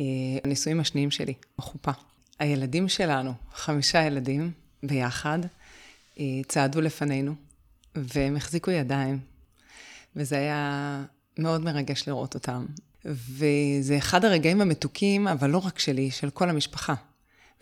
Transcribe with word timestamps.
אה, 0.00 0.04
הנישואים 0.44 0.80
השניים 0.80 1.10
שלי, 1.10 1.34
בחופה. 1.58 1.90
הילדים 2.38 2.88
שלנו, 2.88 3.32
חמישה 3.52 4.02
ילדים 4.02 4.50
ביחד, 4.82 5.38
אה, 6.20 6.24
צעדו 6.48 6.80
לפנינו, 6.80 7.34
והם 7.94 8.36
החזיקו 8.36 8.70
ידיים, 8.70 9.18
וזה 10.16 10.36
היה 10.36 11.04
מאוד 11.38 11.64
מרגש 11.64 12.08
לראות 12.08 12.34
אותם. 12.34 12.66
וזה 13.04 13.98
אחד 13.98 14.24
הרגעים 14.24 14.60
המתוקים, 14.60 15.28
אבל 15.28 15.50
לא 15.50 15.58
רק 15.58 15.78
שלי, 15.78 16.10
של 16.10 16.30
כל 16.30 16.50
המשפחה. 16.50 16.94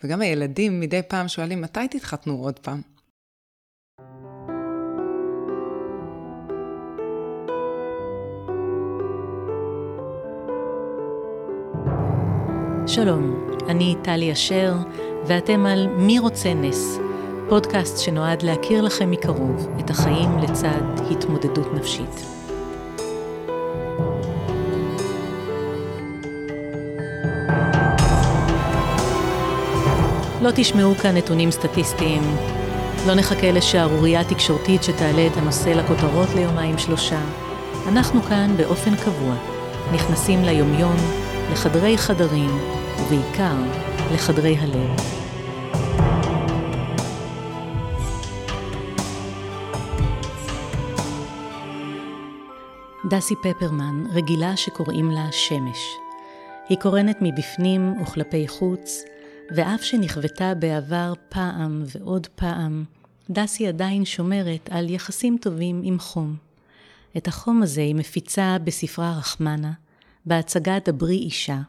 וגם 0.03 0.21
הילדים 0.21 0.79
מדי 0.79 1.01
פעם 1.07 1.27
שואלים, 1.27 1.61
מתי 1.61 1.87
תתחתנו 1.87 2.33
עוד 2.33 2.59
פעם? 2.59 2.81
שלום, 12.93 13.47
אני 13.69 13.95
טלי 14.01 14.31
אשר, 14.31 14.73
ואתם 15.27 15.65
על 15.65 15.87
מי 15.87 16.19
רוצה 16.19 16.53
נס, 16.53 16.97
פודקאסט 17.49 17.97
שנועד 17.97 18.41
להכיר 18.41 18.81
לכם 18.81 19.11
מקרוב 19.11 19.67
את 19.79 19.89
החיים 19.89 20.37
לצד 20.37 20.81
התמודדות 21.11 21.73
נפשית. 21.73 22.25
לא 30.41 30.49
תשמעו 30.55 30.95
כאן 30.95 31.17
נתונים 31.17 31.51
סטטיסטיים, 31.51 32.21
לא 33.07 33.13
נחכה 33.13 33.51
לשערורייה 33.51 34.23
תקשורתית 34.23 34.83
שתעלה 34.83 35.27
את 35.27 35.37
הנושא 35.37 35.69
לכותרות 35.69 36.29
ליומיים 36.35 36.77
שלושה. 36.77 37.21
אנחנו 37.87 38.21
כאן 38.21 38.57
באופן 38.57 38.95
קבוע, 38.95 39.35
נכנסים 39.93 40.43
ליומיום, 40.43 40.95
לחדרי 41.51 41.97
חדרים, 41.97 42.80
ובעיקר 43.05 43.55
לחדרי 44.13 44.57
הלב. 44.57 44.89
דסי 53.09 53.35
פפרמן 53.35 54.03
רגילה 54.13 54.57
שקוראים 54.57 55.11
לה 55.11 55.31
שמש. 55.31 55.77
היא 56.69 56.77
קורנת 56.77 57.17
מבפנים 57.21 58.01
וכלפי 58.01 58.47
חוץ, 58.47 59.03
ואף 59.55 59.83
שנכוותה 59.83 60.53
בעבר 60.53 61.13
פעם 61.29 61.83
ועוד 61.85 62.27
פעם, 62.35 62.83
דסי 63.29 63.67
עדיין 63.67 64.05
שומרת 64.05 64.69
על 64.71 64.89
יחסים 64.89 65.37
טובים 65.41 65.81
עם 65.83 65.99
חום. 65.99 66.35
את 67.17 67.27
החום 67.27 67.63
הזה 67.63 67.81
היא 67.81 67.95
מפיצה 67.95 68.57
בספרה 68.63 69.17
רחמנה, 69.17 69.71
בהצגה 70.25 70.77
דברי 70.85 71.17
אישה, 71.17 71.59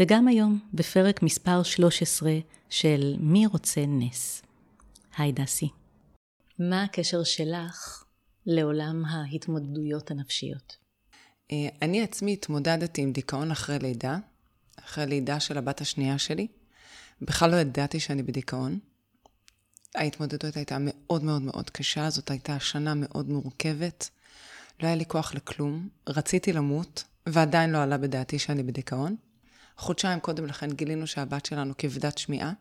וגם 0.00 0.28
היום 0.28 0.58
בפרק 0.74 1.22
מספר 1.22 1.62
13 1.62 2.32
של 2.70 3.16
מי 3.20 3.46
רוצה 3.46 3.84
נס. 3.88 4.42
היי 5.16 5.32
דסי. 5.32 5.68
מה 6.58 6.82
הקשר 6.82 7.22
שלך 7.24 8.04
לעולם 8.46 9.04
ההתמודדויות 9.04 10.10
הנפשיות? 10.10 10.76
אה, 11.52 11.68
אני 11.82 12.02
עצמי 12.02 12.32
התמודדתי 12.32 13.02
עם 13.02 13.12
דיכאון 13.12 13.50
אחרי 13.50 13.78
לידה, 13.78 14.18
אחרי 14.78 15.06
לידה 15.06 15.40
של 15.40 15.58
הבת 15.58 15.80
השנייה 15.80 16.18
שלי. 16.18 16.46
בכלל 17.22 17.50
לא 17.50 17.56
ידעתי 17.56 18.00
שאני 18.00 18.22
בדיכאון. 18.22 18.78
ההתמודדות 19.94 20.56
הייתה 20.56 20.76
מאוד 20.80 21.24
מאוד 21.24 21.42
מאוד 21.42 21.70
קשה, 21.70 22.10
זאת 22.10 22.30
הייתה 22.30 22.60
שנה 22.60 22.94
מאוד 22.94 23.28
מורכבת. 23.28 24.10
לא 24.82 24.86
היה 24.86 24.96
לי 24.96 25.04
כוח 25.06 25.34
לכלום, 25.34 25.88
רציתי 26.08 26.52
למות, 26.52 27.04
ועדיין 27.26 27.70
לא 27.70 27.82
עלה 27.82 27.98
בדעתי 27.98 28.38
שאני 28.38 28.62
בדיכאון. 28.62 29.16
חודשיים 29.82 30.20
קודם 30.20 30.46
לכן 30.46 30.72
גילינו 30.72 31.06
שהבת 31.06 31.46
שלנו 31.46 31.74
כבדת 31.78 32.18
שמיעה, 32.18 32.52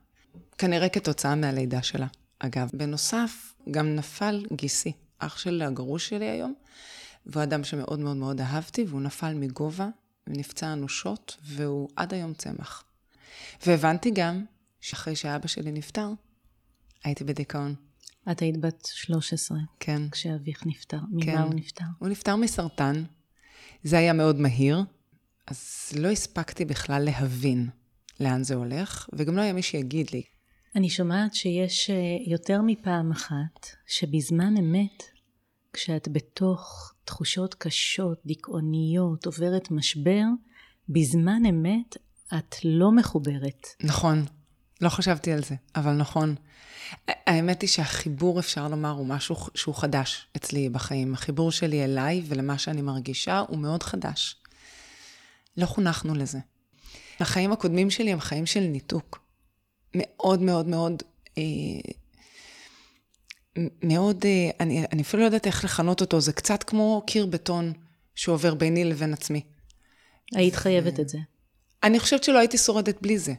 כנראה 0.58 0.90
כתוצאה 0.90 1.36
מהלידה 1.36 1.84
שלה. 1.84 2.08
אגב, 2.40 2.70
בנוסף, 2.74 3.54
גם 3.72 3.96
נפל 3.96 4.46
גיסי, 4.54 4.92
אח 5.20 5.38
של 5.38 5.62
הגרוש 5.62 6.10
שלי 6.10 6.30
היום, 6.30 6.54
והוא 7.26 7.44
אדם 7.44 7.64
שמאוד 7.64 8.00
מאוד 8.00 8.18
מאוד 8.18 8.42
אהבתי, 8.42 8.84
והוא 8.88 9.02
נפל 9.02 9.34
מגובה 9.34 9.90
ונפצע 10.28 10.74
אנושות, 10.74 11.38
והוא 11.44 11.90
עד 11.96 12.14
היום 12.14 12.34
צמח. 12.34 12.84
והבנתי 13.66 14.12
גם 14.12 14.46
שאחרי 14.82 15.16
שאבא 15.16 15.48
שלי 15.48 15.72
נפטר, 15.72 16.10
הייתי 17.04 17.24
בדיכאון. 17.24 17.76
את 18.32 18.40
היית 18.40 18.58
בת 18.58 18.86
13. 18.94 19.58
כן. 19.80 20.10
כשאביך 20.10 20.66
נפטר. 20.66 21.00
ממה 21.12 21.26
כן. 21.26 21.38
הוא 21.38 21.54
נפטר? 21.54 21.86
הוא 22.00 22.10
נפטר 22.10 22.36
מסרטן. 22.36 23.04
זה 23.84 23.98
היה 23.98 24.14
מאוד 24.14 24.40
מהיר, 24.40 24.84
אז 25.48 25.92
לא 26.00 26.08
הספקתי 26.08 26.66
בכלל 26.66 27.04
להבין 27.04 27.70
לאן 28.20 28.44
זה 28.44 28.56
הולך, 28.56 29.10
וגם 29.14 29.36
לא 29.36 29.42
היה 29.42 29.54
מי 29.54 29.62
שיגיד 29.62 30.10
לי. 30.14 30.24
אני 30.76 30.90
שומעת 30.90 31.34
שיש 31.34 31.90
אה, 31.90 31.96
יותר 32.28 32.62
מפעם 32.62 33.12
אחת 33.12 33.68
שבזמן 33.88 34.58
אמת, 34.58 35.04
כשאת 35.74 36.08
בתוך 36.12 36.94
תחושות 37.06 37.56
קשות, 37.56 38.22
דיכאוניות, 38.26 39.26
עוברת 39.26 39.72
משבר, 39.72 40.24
בזמן 40.90 41.46
אמת 41.50 41.98
את 42.38 42.56
לא 42.64 42.92
מחוברת. 42.92 43.68
נכון, 43.84 44.26
לא 44.82 44.90
חשבתי 44.90 45.32
על 45.32 45.44
זה, 45.44 45.56
אבל 45.76 45.94
נכון. 45.94 46.36
האמת 47.08 47.62
היא 47.62 47.70
שהחיבור, 47.70 48.40
אפשר 48.40 48.68
לומר, 48.68 48.90
הוא 48.90 49.08
משהו 49.08 49.36
שהוא 49.56 49.76
חדש 49.76 50.28
אצלי 50.38 50.70
בחיים. 50.70 51.14
החיבור 51.14 51.52
שלי 51.52 51.84
אליי 51.84 52.24
ולמה 52.28 52.58
שאני 52.58 52.82
מרגישה 52.82 53.40
הוא 53.40 53.58
מאוד 53.58 53.84
חדש. 53.84 54.41
לא 55.58 55.66
חונכנו 55.66 56.16
לזה. 56.16 56.40
החיים 57.20 57.52
הקודמים 57.52 57.90
שלי 57.90 58.12
הם 58.12 58.20
חיים 58.20 58.46
של 58.46 58.60
ניתוק. 58.60 59.22
מאוד 59.96 60.42
מאוד 60.42 60.68
מאוד, 60.68 61.04
אה, 61.38 61.44
מאוד, 63.84 64.26
אה, 64.26 64.50
אני, 64.60 64.86
אני 64.92 65.02
אפילו 65.02 65.22
לא 65.22 65.28
יודעת 65.28 65.48
איך 65.48 65.64
לכנות 65.66 66.02
אותו, 66.02 66.22
זה 66.22 66.34
קצת 66.34 66.64
כמו 66.64 67.04
קיר 67.08 67.26
בטון 67.26 67.74
שעובר 68.16 68.54
ביני 68.54 68.84
לבין 68.84 69.14
עצמי. 69.14 69.42
היית 70.36 70.56
חייבת 70.56 71.00
את 71.00 71.10
זה. 71.10 71.18
אני 71.84 72.00
חושבת 72.00 72.24
שלא 72.24 72.40
הייתי 72.40 72.58
שורדת 72.58 73.02
בלי 73.02 73.20
זה. 73.20 73.34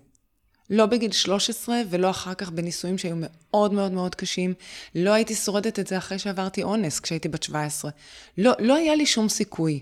לא 0.70 0.86
בגיל 0.86 1.12
13 1.12 1.82
ולא 1.90 2.10
אחר 2.10 2.34
כך 2.34 2.50
בנישואים 2.50 2.98
שהיו 2.98 3.16
מאוד 3.18 3.72
מאוד 3.72 3.92
מאוד 3.92 4.14
קשים. 4.14 4.54
לא 4.94 5.10
הייתי 5.12 5.34
שורדת 5.34 5.78
את 5.78 5.86
זה 5.86 5.98
אחרי 5.98 6.18
שעברתי 6.18 6.62
אונס 6.62 7.00
כשהייתי 7.00 7.28
בת 7.28 7.42
17. 7.42 7.90
לא, 8.38 8.52
לא 8.58 8.76
היה 8.76 8.94
לי 8.94 9.06
שום 9.06 9.28
סיכוי. 9.28 9.80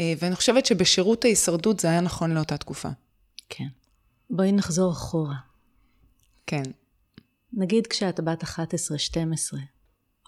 אה, 0.00 0.12
ואני 0.18 0.36
חושבת 0.36 0.66
שבשירות 0.66 1.24
ההישרדות 1.24 1.80
זה 1.80 1.90
היה 1.90 2.00
נכון 2.00 2.34
לאותה 2.34 2.56
תקופה. 2.56 2.88
כן. 3.48 3.68
בואי 4.30 4.52
נחזור 4.52 4.92
אחורה. 4.92 5.36
כן. 6.46 6.62
נגיד 7.52 7.86
כשאת 7.86 8.20
בת 8.20 8.44
11-12, 8.44 8.46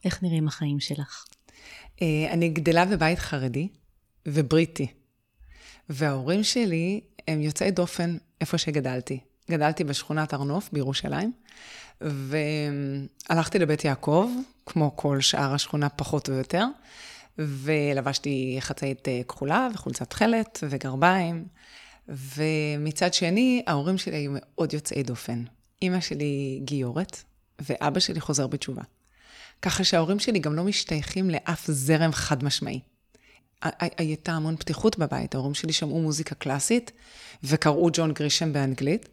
איך 0.05 0.23
נראים 0.23 0.49
החיים 0.49 0.81
שלך? 0.81 1.25
אה, 2.03 2.33
אני 2.33 2.49
גדלה 2.49 2.85
בבית 2.85 3.19
חרדי 3.19 3.69
ובריטי. 4.27 4.87
וההורים 5.89 6.45
שלי 6.45 7.01
הם 7.29 7.41
יוצאי 7.41 7.71
דופן 7.71 8.17
איפה 8.41 8.59
שגדלתי. 8.59 9.21
גדלתי 9.51 9.85
בשכונת 9.85 10.33
הר 10.33 10.43
נוף 10.45 10.69
בירושלים, 10.73 11.33
והלכתי 12.01 13.59
לבית 13.59 13.85
יעקב, 13.85 14.31
כמו 14.67 14.97
כל 14.97 15.21
שאר 15.21 15.55
השכונה 15.55 15.89
פחות 15.89 16.29
או 16.29 16.35
יותר, 16.35 16.67
ולבשתי 17.39 18.57
חצאית 18.61 19.09
אה, 19.09 19.21
כחולה 19.29 19.69
וחולצת 19.75 20.11
תכלת 20.11 20.65
וגרביים, 20.69 21.45
ומצד 22.09 23.15
שני, 23.15 23.63
ההורים 23.67 23.99
שלי 23.99 24.17
היו 24.17 24.31
מאוד 24.35 24.73
יוצאי 24.73 25.03
דופן. 25.03 25.45
אימא 25.83 26.01
שלי 26.01 26.61
גיורת, 26.65 27.23
ואבא 27.59 28.01
שלי 28.01 28.21
חוזר 28.21 28.47
בתשובה. 28.47 28.83
ככה 29.63 29.85
שההורים 29.85 30.19
שלי 30.19 30.39
גם 30.39 30.55
לא 30.55 30.65
משתייכים 30.65 31.31
לאף 31.31 31.67
זרם 31.67 32.13
חד 32.13 32.45
משמעי. 32.45 32.81
הייתה 33.81 34.33
המון 34.33 34.57
פתיחות 34.57 34.99
בבית, 34.99 35.35
ההורים 35.35 35.55
שלי 35.55 35.73
שמעו 35.73 36.03
מוזיקה 36.03 36.35
קלאסית 36.35 36.93
וקראו 37.45 37.89
ג'ון 37.93 38.13
גרישם 38.13 38.53
באנגלית, 38.53 39.09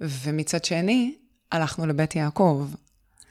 ומצד 0.00 0.64
שני, 0.64 1.14
הלכנו 1.52 1.86
לבית 1.86 2.16
יעקב. 2.16 2.68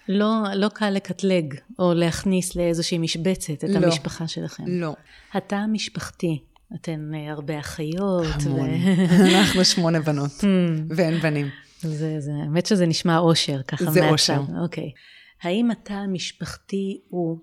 לא, 0.07 0.43
לא 0.55 0.69
קל 0.69 0.89
לקטלג 0.89 1.55
או 1.79 1.93
להכניס 1.93 2.55
לאיזושהי 2.55 2.97
משבצת 2.97 3.63
את 3.63 3.69
לא, 3.69 3.85
המשפחה 3.85 4.27
שלכם. 4.27 4.63
לא. 4.67 4.95
התא 5.33 5.55
המשפחתי, 5.55 6.43
אתן 6.75 7.11
אה, 7.15 7.31
הרבה 7.31 7.59
אחיות. 7.59 8.25
המון. 8.45 8.69
ו... 8.69 9.35
אנחנו 9.39 9.65
שמונה 9.65 9.99
בנות, 9.99 10.31
hmm. 10.31 10.93
ואין 10.95 11.19
בנים. 11.19 11.49
זה, 11.81 12.19
זה, 12.19 12.31
האמת 12.43 12.65
שזה 12.65 12.85
נשמע 12.85 13.17
אושר, 13.17 13.61
ככה 13.67 13.91
זה 13.91 14.01
מהצד. 14.01 14.11
אושר. 14.11 14.41
אוקיי. 14.63 14.91
האם 15.41 15.71
התא 15.71 15.93
המשפחתי 15.93 17.01
הוא 17.09 17.37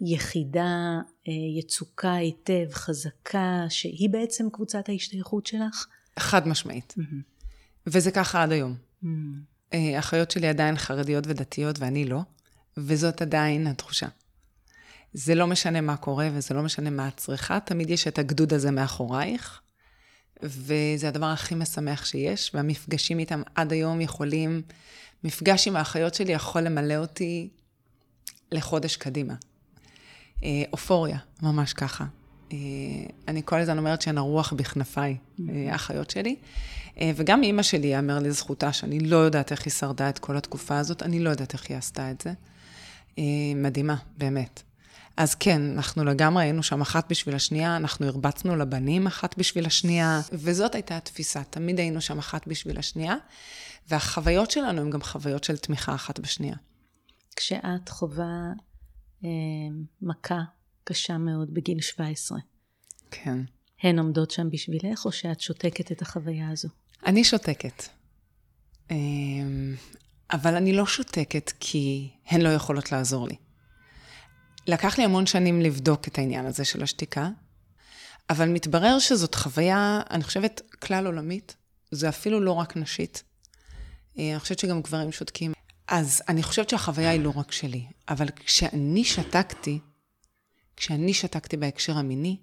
יחידה, 0.00 0.98
אה, 1.28 1.32
יצוקה 1.58 2.12
היטב, 2.12 2.72
חזקה, 2.72 3.64
שהיא 3.68 4.10
בעצם 4.10 4.50
קבוצת 4.52 4.88
ההשתייכות 4.88 5.46
שלך? 5.46 5.86
חד 6.18 6.48
משמעית. 6.48 6.94
וזה 7.86 8.10
ככה 8.10 8.42
עד 8.42 8.52
היום. 8.52 8.76
Mm. 9.74 9.98
אחיות 9.98 10.30
שלי 10.30 10.48
עדיין 10.48 10.76
חרדיות 10.76 11.24
ודתיות 11.26 11.78
ואני 11.78 12.04
לא, 12.04 12.20
וזאת 12.76 13.22
עדיין 13.22 13.66
התחושה. 13.66 14.06
זה 15.12 15.34
לא 15.34 15.46
משנה 15.46 15.80
מה 15.80 15.96
קורה 15.96 16.28
וזה 16.32 16.54
לא 16.54 16.62
משנה 16.62 16.90
מה 16.90 17.08
את 17.08 17.16
צריכה, 17.16 17.60
תמיד 17.60 17.90
יש 17.90 18.08
את 18.08 18.18
הגדוד 18.18 18.52
הזה 18.52 18.70
מאחורייך, 18.70 19.60
וזה 20.42 21.08
הדבר 21.08 21.26
הכי 21.26 21.54
משמח 21.54 22.04
שיש, 22.04 22.50
והמפגשים 22.54 23.18
איתם 23.18 23.42
עד 23.54 23.72
היום 23.72 24.00
יכולים, 24.00 24.62
מפגש 25.24 25.68
עם 25.68 25.76
האחיות 25.76 26.14
שלי 26.14 26.32
יכול 26.32 26.62
למלא 26.62 26.96
אותי 26.96 27.48
לחודש 28.52 28.96
קדימה. 28.96 29.34
אה, 30.44 30.62
אופוריה, 30.72 31.18
ממש 31.42 31.72
ככה. 31.72 32.04
אה, 32.52 32.58
אני 33.28 33.42
כל 33.44 33.60
הזמן 33.60 33.78
אומרת 33.78 34.02
שהן 34.02 34.18
הרוח 34.18 34.52
בכנפיי, 34.52 35.16
אה, 35.48 35.72
האחיות 35.72 36.10
שלי. 36.10 36.36
וגם 37.02 37.42
אימא 37.42 37.62
שלי, 37.62 37.86
יאמר 37.86 38.18
לזכותה, 38.18 38.72
שאני 38.72 39.00
לא 39.00 39.16
יודעת 39.16 39.52
איך 39.52 39.64
היא 39.64 39.72
שרדה 39.72 40.08
את 40.08 40.18
כל 40.18 40.36
התקופה 40.36 40.78
הזאת, 40.78 41.02
אני 41.02 41.20
לא 41.20 41.30
יודעת 41.30 41.52
איך 41.52 41.66
היא 41.68 41.76
עשתה 41.76 42.10
את 42.10 42.20
זה. 42.20 42.32
מדהימה, 43.56 43.96
באמת. 44.18 44.62
אז 45.16 45.34
כן, 45.34 45.62
אנחנו 45.62 46.04
לגמרי 46.04 46.44
היינו 46.44 46.62
שם 46.62 46.80
אחת 46.80 47.10
בשביל 47.10 47.34
השנייה, 47.34 47.76
אנחנו 47.76 48.06
הרבצנו 48.06 48.56
לבנים 48.56 49.06
אחת 49.06 49.38
בשביל 49.38 49.66
השנייה, 49.66 50.20
וזאת 50.32 50.74
הייתה 50.74 50.96
התפיסה, 50.96 51.42
תמיד 51.50 51.78
היינו 51.78 52.00
שם 52.00 52.18
אחת 52.18 52.48
בשביל 52.48 52.78
השנייה, 52.78 53.16
והחוויות 53.88 54.50
שלנו 54.50 54.80
הן 54.80 54.90
גם 54.90 55.02
חוויות 55.02 55.44
של 55.44 55.56
תמיכה 55.56 55.94
אחת 55.94 56.18
בשנייה. 56.18 56.56
כשאת 57.36 57.88
חווה 57.88 58.52
אה, 59.24 59.28
מכה 60.02 60.40
קשה 60.84 61.18
מאוד 61.18 61.54
בגיל 61.54 61.80
17. 61.80 62.38
כן. 63.10 63.38
הן 63.82 63.98
עומדות 63.98 64.30
שם 64.30 64.50
בשבילך, 64.50 65.04
או 65.04 65.12
שאת 65.12 65.40
שותקת 65.40 65.92
את 65.92 66.02
החוויה 66.02 66.50
הזו? 66.50 66.68
אני 67.06 67.24
שותקת. 67.24 67.82
אה, 68.90 68.96
אבל 70.32 70.54
אני 70.54 70.72
לא 70.72 70.86
שותקת 70.86 71.52
כי 71.60 72.10
הן 72.26 72.40
לא 72.40 72.48
יכולות 72.48 72.92
לעזור 72.92 73.28
לי. 73.28 73.36
לקח 74.66 74.98
לי 74.98 75.04
המון 75.04 75.26
שנים 75.26 75.60
לבדוק 75.60 76.08
את 76.08 76.18
העניין 76.18 76.46
הזה 76.46 76.64
של 76.64 76.82
השתיקה, 76.82 77.28
אבל 78.30 78.48
מתברר 78.48 78.98
שזאת 78.98 79.34
חוויה, 79.34 80.00
אני 80.10 80.24
חושבת, 80.24 80.60
כלל 80.82 81.06
עולמית. 81.06 81.56
זה 81.90 82.08
אפילו 82.08 82.40
לא 82.40 82.52
רק 82.52 82.76
נשית. 82.76 83.22
אה, 84.18 84.30
אני 84.30 84.40
חושבת 84.40 84.58
שגם 84.58 84.82
גברים 84.82 85.12
שותקים. 85.12 85.52
אז 85.88 86.22
אני 86.28 86.42
חושבת 86.42 86.70
שהחוויה 86.70 87.10
היא 87.10 87.20
לא 87.20 87.32
רק 87.36 87.52
שלי, 87.52 87.84
אבל 88.08 88.28
כשאני 88.30 89.04
שתקתי, 89.04 89.78
כשאני 90.76 91.14
שתקתי 91.14 91.56
בהקשר 91.56 91.98
המיני, 91.98 92.36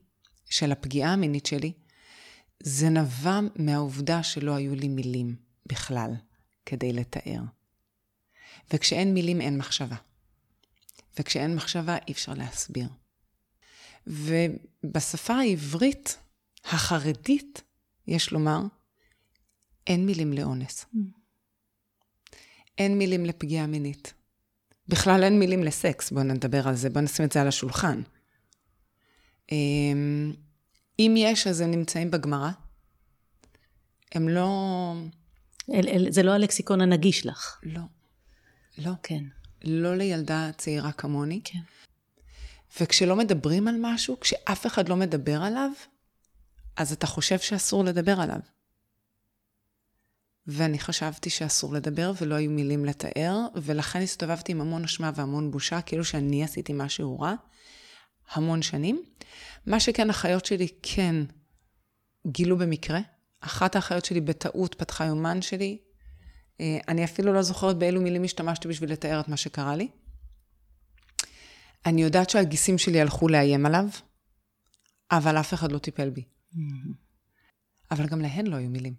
של 0.49 0.71
הפגיעה 0.71 1.13
המינית 1.13 1.45
שלי, 1.45 1.73
זה 2.63 2.89
נבע 2.89 3.39
מהעובדה 3.55 4.23
שלא 4.23 4.55
היו 4.55 4.75
לי 4.75 4.87
מילים 4.87 5.35
בכלל 5.65 6.11
כדי 6.65 6.93
לתאר. 6.93 7.41
וכשאין 8.73 9.13
מילים 9.13 9.41
אין 9.41 9.57
מחשבה. 9.57 9.95
וכשאין 11.19 11.55
מחשבה 11.55 11.97
אי 12.07 12.13
אפשר 12.13 12.33
להסביר. 12.33 12.87
ובשפה 14.07 15.33
העברית, 15.33 16.17
החרדית, 16.65 17.61
יש 18.07 18.31
לומר, 18.31 18.59
אין 19.87 20.05
מילים 20.05 20.33
לאונס. 20.33 20.85
Mm. 20.95 20.97
אין 22.77 22.97
מילים 22.97 23.25
לפגיעה 23.25 23.67
מינית. 23.67 24.13
בכלל 24.87 25.23
אין 25.23 25.39
מילים 25.39 25.63
לסקס, 25.63 26.11
בואו 26.11 26.23
נדבר 26.23 26.67
על 26.67 26.75
זה, 26.75 26.89
בואו 26.89 27.03
נשים 27.03 27.25
את 27.25 27.31
זה 27.31 27.41
על 27.41 27.47
השולחן. 27.47 28.01
אם 31.07 31.15
יש, 31.17 31.47
אז 31.47 31.61
הם 31.61 31.71
נמצאים 31.71 32.11
בגמרא. 32.11 32.49
הם 34.11 34.29
לא... 34.29 34.93
אל, 35.73 35.87
אל, 35.87 36.07
זה 36.09 36.23
לא 36.23 36.31
הלקסיקון 36.31 36.81
הנגיש 36.81 37.25
לך. 37.25 37.59
לא. 37.63 37.81
לא. 38.77 38.91
כן. 39.03 39.23
לא 39.63 39.95
לילדה 39.95 40.49
צעירה 40.57 40.91
כמוני. 40.91 41.41
כן. 41.43 41.59
וכשלא 42.81 43.15
מדברים 43.15 43.67
על 43.67 43.75
משהו, 43.79 44.19
כשאף 44.19 44.67
אחד 44.67 44.89
לא 44.89 44.95
מדבר 44.95 45.41
עליו, 45.43 45.71
אז 46.75 46.91
אתה 46.91 47.07
חושב 47.07 47.39
שאסור 47.39 47.83
לדבר 47.83 48.21
עליו. 48.21 48.39
ואני 50.47 50.79
חשבתי 50.79 51.29
שאסור 51.29 51.73
לדבר 51.73 52.11
ולא 52.21 52.35
היו 52.35 52.51
מילים 52.51 52.85
לתאר, 52.85 53.37
ולכן 53.55 54.01
הסתובבתי 54.01 54.51
עם 54.51 54.61
המון 54.61 54.83
אשמה 54.83 55.11
והמון 55.15 55.51
בושה, 55.51 55.81
כאילו 55.81 56.05
שאני 56.05 56.43
עשיתי 56.43 56.73
משהו 56.73 57.19
רע, 57.19 57.33
המון 58.31 58.61
שנים. 58.61 59.03
מה 59.65 59.79
שכן, 59.79 60.09
החיות 60.09 60.45
שלי 60.45 60.67
כן 60.83 61.15
גילו 62.27 62.57
במקרה. 62.57 62.99
אחת 63.41 63.75
האחיות 63.75 64.05
שלי 64.05 64.21
בטעות 64.21 64.75
פתחה 64.75 65.05
יומן 65.05 65.41
שלי. 65.41 65.77
אה, 66.59 66.77
אני 66.87 67.03
אפילו 67.03 67.33
לא 67.33 67.41
זוכרת 67.41 67.77
באילו 67.77 68.01
מילים 68.01 68.23
השתמשתי 68.23 68.67
בשביל 68.67 68.91
לתאר 68.91 69.19
את 69.19 69.27
מה 69.27 69.37
שקרה 69.37 69.75
לי. 69.75 69.87
אני 71.85 72.01
יודעת 72.01 72.29
שהגיסים 72.29 72.77
שלי 72.77 73.01
הלכו 73.01 73.27
לאיים 73.27 73.65
עליו, 73.65 73.85
אבל 75.11 75.39
אף 75.39 75.53
אחד 75.53 75.71
לא 75.71 75.77
טיפל 75.77 76.09
בי. 76.09 76.23
Mm-hmm. 76.53 76.57
אבל 77.91 78.07
גם 78.07 78.21
להן 78.21 78.47
לא 78.47 78.55
היו 78.55 78.69
מילים. 78.69 78.93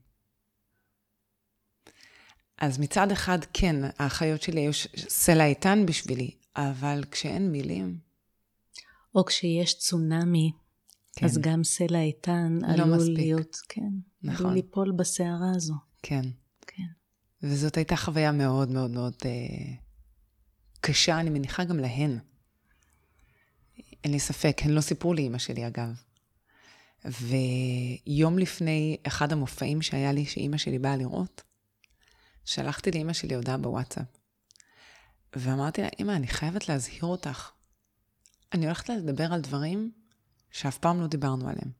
אז 2.58 2.78
מצד 2.78 3.12
אחד, 3.12 3.38
כן, 3.52 3.76
האחיות 3.98 4.42
שלי 4.42 4.60
היו 4.60 4.72
סלע 4.96 5.46
איתן 5.46 5.86
בשבילי, 5.86 6.30
אבל 6.56 7.04
כשאין 7.10 7.52
מילים... 7.52 8.11
או 9.14 9.24
כשיש 9.24 9.78
צונאמי, 9.78 10.52
כן. 11.16 11.26
אז 11.26 11.38
גם 11.38 11.64
סלע 11.64 12.00
איתן 12.00 12.58
לא 12.62 12.72
עלול 12.72 12.96
מספיק. 12.96 13.16
להיות, 13.18 13.56
כן, 13.68 13.90
נכון. 14.22 14.46
עלול 14.46 14.54
ליפול 14.54 14.92
בסערה 14.92 15.50
הזו. 15.56 15.74
כן. 16.02 16.22
כן. 16.66 16.82
וזאת 17.42 17.76
הייתה 17.76 17.96
חוויה 17.96 18.32
מאוד 18.32 18.70
מאוד 18.70 18.90
מאוד 18.90 19.14
אה, 19.24 19.74
קשה, 20.80 21.20
אני 21.20 21.30
מניחה 21.30 21.64
גם 21.64 21.78
להן. 21.78 22.18
אין 24.04 24.12
לי 24.12 24.20
ספק, 24.20 24.60
הן 24.62 24.70
לא 24.70 24.80
סיפרו 24.80 25.14
לי, 25.14 25.26
אמא 25.26 25.38
שלי 25.38 25.66
אגב. 25.66 26.02
ויום 27.04 28.38
לפני 28.38 28.96
אחד 29.06 29.32
המופעים 29.32 29.82
שהיה 29.82 30.12
לי, 30.12 30.26
שאימא 30.26 30.56
שלי 30.56 30.78
באה 30.78 30.96
לראות, 30.96 31.42
שלחתי 32.44 32.90
לאימא 32.90 33.12
שלי 33.12 33.34
הודעה 33.34 33.56
בוואטסאפ. 33.56 34.06
ואמרתי 35.36 35.82
לה, 35.82 35.88
אימא, 35.98 36.12
אני 36.12 36.26
חייבת 36.26 36.68
להזהיר 36.68 37.04
אותך. 37.04 37.50
אני 38.54 38.66
הולכת 38.66 38.88
לדבר 38.88 39.32
על 39.32 39.40
דברים 39.40 39.92
שאף 40.50 40.78
פעם 40.78 41.00
לא 41.00 41.06
דיברנו 41.06 41.48
עליהם. 41.48 41.70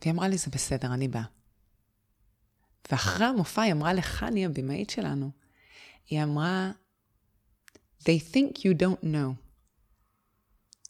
והיא 0.00 0.12
אמרה 0.12 0.28
לי, 0.28 0.38
זה 0.38 0.50
בסדר, 0.50 0.94
אני 0.94 1.08
באה. 1.08 1.24
ואחרי 2.90 3.26
המופע 3.26 3.62
היא 3.62 3.72
אמרה 3.72 3.92
לחני, 3.92 4.46
הבמאית 4.46 4.90
שלנו, 4.90 5.30
היא 6.06 6.22
אמרה, 6.22 6.72
They 8.00 8.32
think 8.32 8.58
you 8.58 8.74
don't 8.82 9.04
know. 9.04 9.42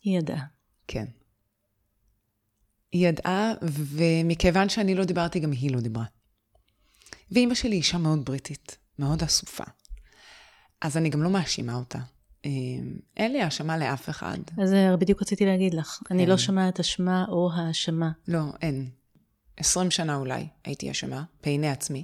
היא 0.02 0.19
ידעה. 0.19 0.46
כן. 0.88 1.05
היא 2.93 3.08
ידעה, 3.08 3.52
ומכיוון 3.62 4.69
שאני 4.69 4.94
לא 4.94 5.05
דיברתי, 5.05 5.40
גם 5.40 5.52
היא 5.52 5.75
לא 5.75 5.81
דיברה. 5.81 6.05
ואימא 7.31 7.54
שלי 7.54 7.76
אישה 7.76 7.99
מאוד 7.99 8.25
בריטית, 8.25 8.78
מאוד 8.99 9.23
אסופה. 9.23 9.64
אז 10.80 10.97
אני 10.97 11.11
גם 11.11 11.23
לא 11.23 11.30
מאשימה 11.30 11.75
אותה. 11.75 11.99
אמ, 12.49 12.97
אין 13.17 13.33
לי 13.33 13.43
האשמה 13.43 13.78
לאף 13.78 14.09
אחד. 14.09 14.38
אז 14.62 14.73
אה, 14.73 14.97
בדיוק 14.97 15.23
רציתי 15.23 15.47
להגיד 15.47 15.75
לך. 15.75 16.00
כן. 16.05 16.14
אני 16.14 16.26
לא 16.26 16.38
שומעת 16.38 16.81
אשמה 16.81 17.25
או 17.28 17.50
האשמה. 17.55 18.11
לא, 18.28 18.40
אין. 18.62 18.90
עשרים 19.57 19.90
שנה 19.90 20.17
אולי 20.17 20.49
הייתי 20.64 20.90
אשמה, 20.90 21.25
בעיני 21.43 21.69
עצמי. 21.69 22.02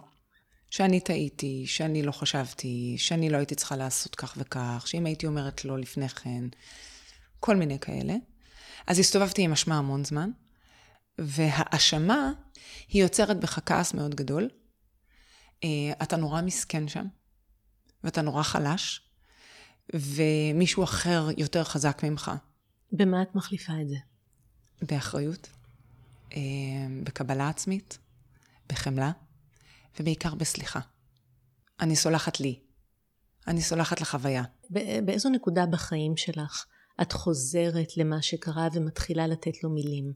שאני 0.70 1.00
טעיתי, 1.00 1.64
שאני 1.66 2.02
לא 2.02 2.12
חשבתי, 2.12 2.94
שאני 2.98 3.30
לא 3.30 3.36
הייתי 3.36 3.54
צריכה 3.54 3.76
לעשות 3.76 4.14
כך 4.14 4.34
וכך, 4.36 4.84
שאם 4.86 5.06
הייתי 5.06 5.26
אומרת 5.26 5.64
לא 5.64 5.78
לפני 5.78 6.08
כן, 6.08 6.44
כל 7.40 7.56
מיני 7.56 7.78
כאלה. 7.78 8.14
אז 8.86 8.98
הסתובבתי 8.98 9.42
עם 9.42 9.52
אשמה 9.52 9.78
המון 9.78 10.04
זמן, 10.04 10.30
והאשמה 11.18 12.32
היא 12.88 13.02
יוצרת 13.02 13.40
בך 13.40 13.58
כעס 13.66 13.94
מאוד 13.94 14.14
גדול, 14.14 14.48
אה, 15.64 15.68
אתה 16.02 16.16
נורא 16.16 16.42
מסכן 16.42 16.88
שם, 16.88 17.06
ואתה 18.04 18.22
נורא 18.22 18.42
חלש, 18.42 19.00
ומישהו 19.92 20.84
אחר 20.84 21.28
יותר 21.36 21.64
חזק 21.64 22.04
ממך. 22.04 22.30
במה 22.92 23.22
את 23.22 23.34
מחליפה 23.34 23.72
את 23.82 23.88
זה? 23.88 23.96
באחריות, 24.82 25.48
אה, 26.32 26.40
בקבלה 27.04 27.48
עצמית, 27.48 27.98
בחמלה, 28.68 29.12
ובעיקר 30.00 30.34
בסליחה. 30.34 30.80
אני 31.80 31.96
סולחת 31.96 32.40
לי. 32.40 32.60
אני 33.46 33.62
סולחת 33.62 34.00
לחוויה. 34.00 34.42
באיזו 35.04 35.30
נקודה 35.30 35.66
בחיים 35.66 36.16
שלך 36.16 36.66
את 37.02 37.12
חוזרת 37.12 37.96
למה 37.96 38.22
שקרה 38.22 38.68
ומתחילה 38.74 39.26
לתת 39.26 39.64
לו 39.64 39.70
מילים? 39.70 40.12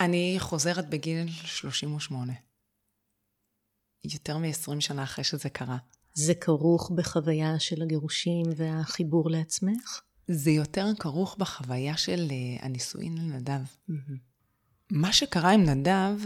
אני 0.00 0.36
חוזרת 0.38 0.90
בגיל 0.90 1.28
38. 1.28 2.32
יותר 4.04 4.38
מ-20 4.38 4.80
שנה 4.80 5.02
אחרי 5.02 5.24
שזה 5.24 5.48
קרה. 5.48 5.78
זה 6.14 6.34
כרוך 6.34 6.90
בחוויה 6.90 7.58
של 7.58 7.82
הגירושים 7.82 8.46
והחיבור 8.56 9.30
לעצמך? 9.30 10.00
זה 10.28 10.50
יותר 10.50 10.86
כרוך 10.98 11.36
בחוויה 11.36 11.96
של 11.96 12.28
uh, 12.28 12.64
הנישואין 12.64 13.18
לנדב. 13.18 13.60
Mm-hmm. 13.90 14.18
מה 14.90 15.12
שקרה 15.12 15.50
עם 15.50 15.64
נדב, 15.64 16.16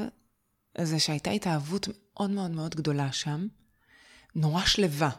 זה 0.80 0.99
שהייתה 0.99 1.30
התאהבות 1.30 1.88
מאוד 1.88 2.30
מאוד 2.30 2.50
מאוד 2.50 2.75
גדולה 2.75 3.12
שם, 3.12 3.47
נורא 4.35 4.64
שלווה. 4.64 5.11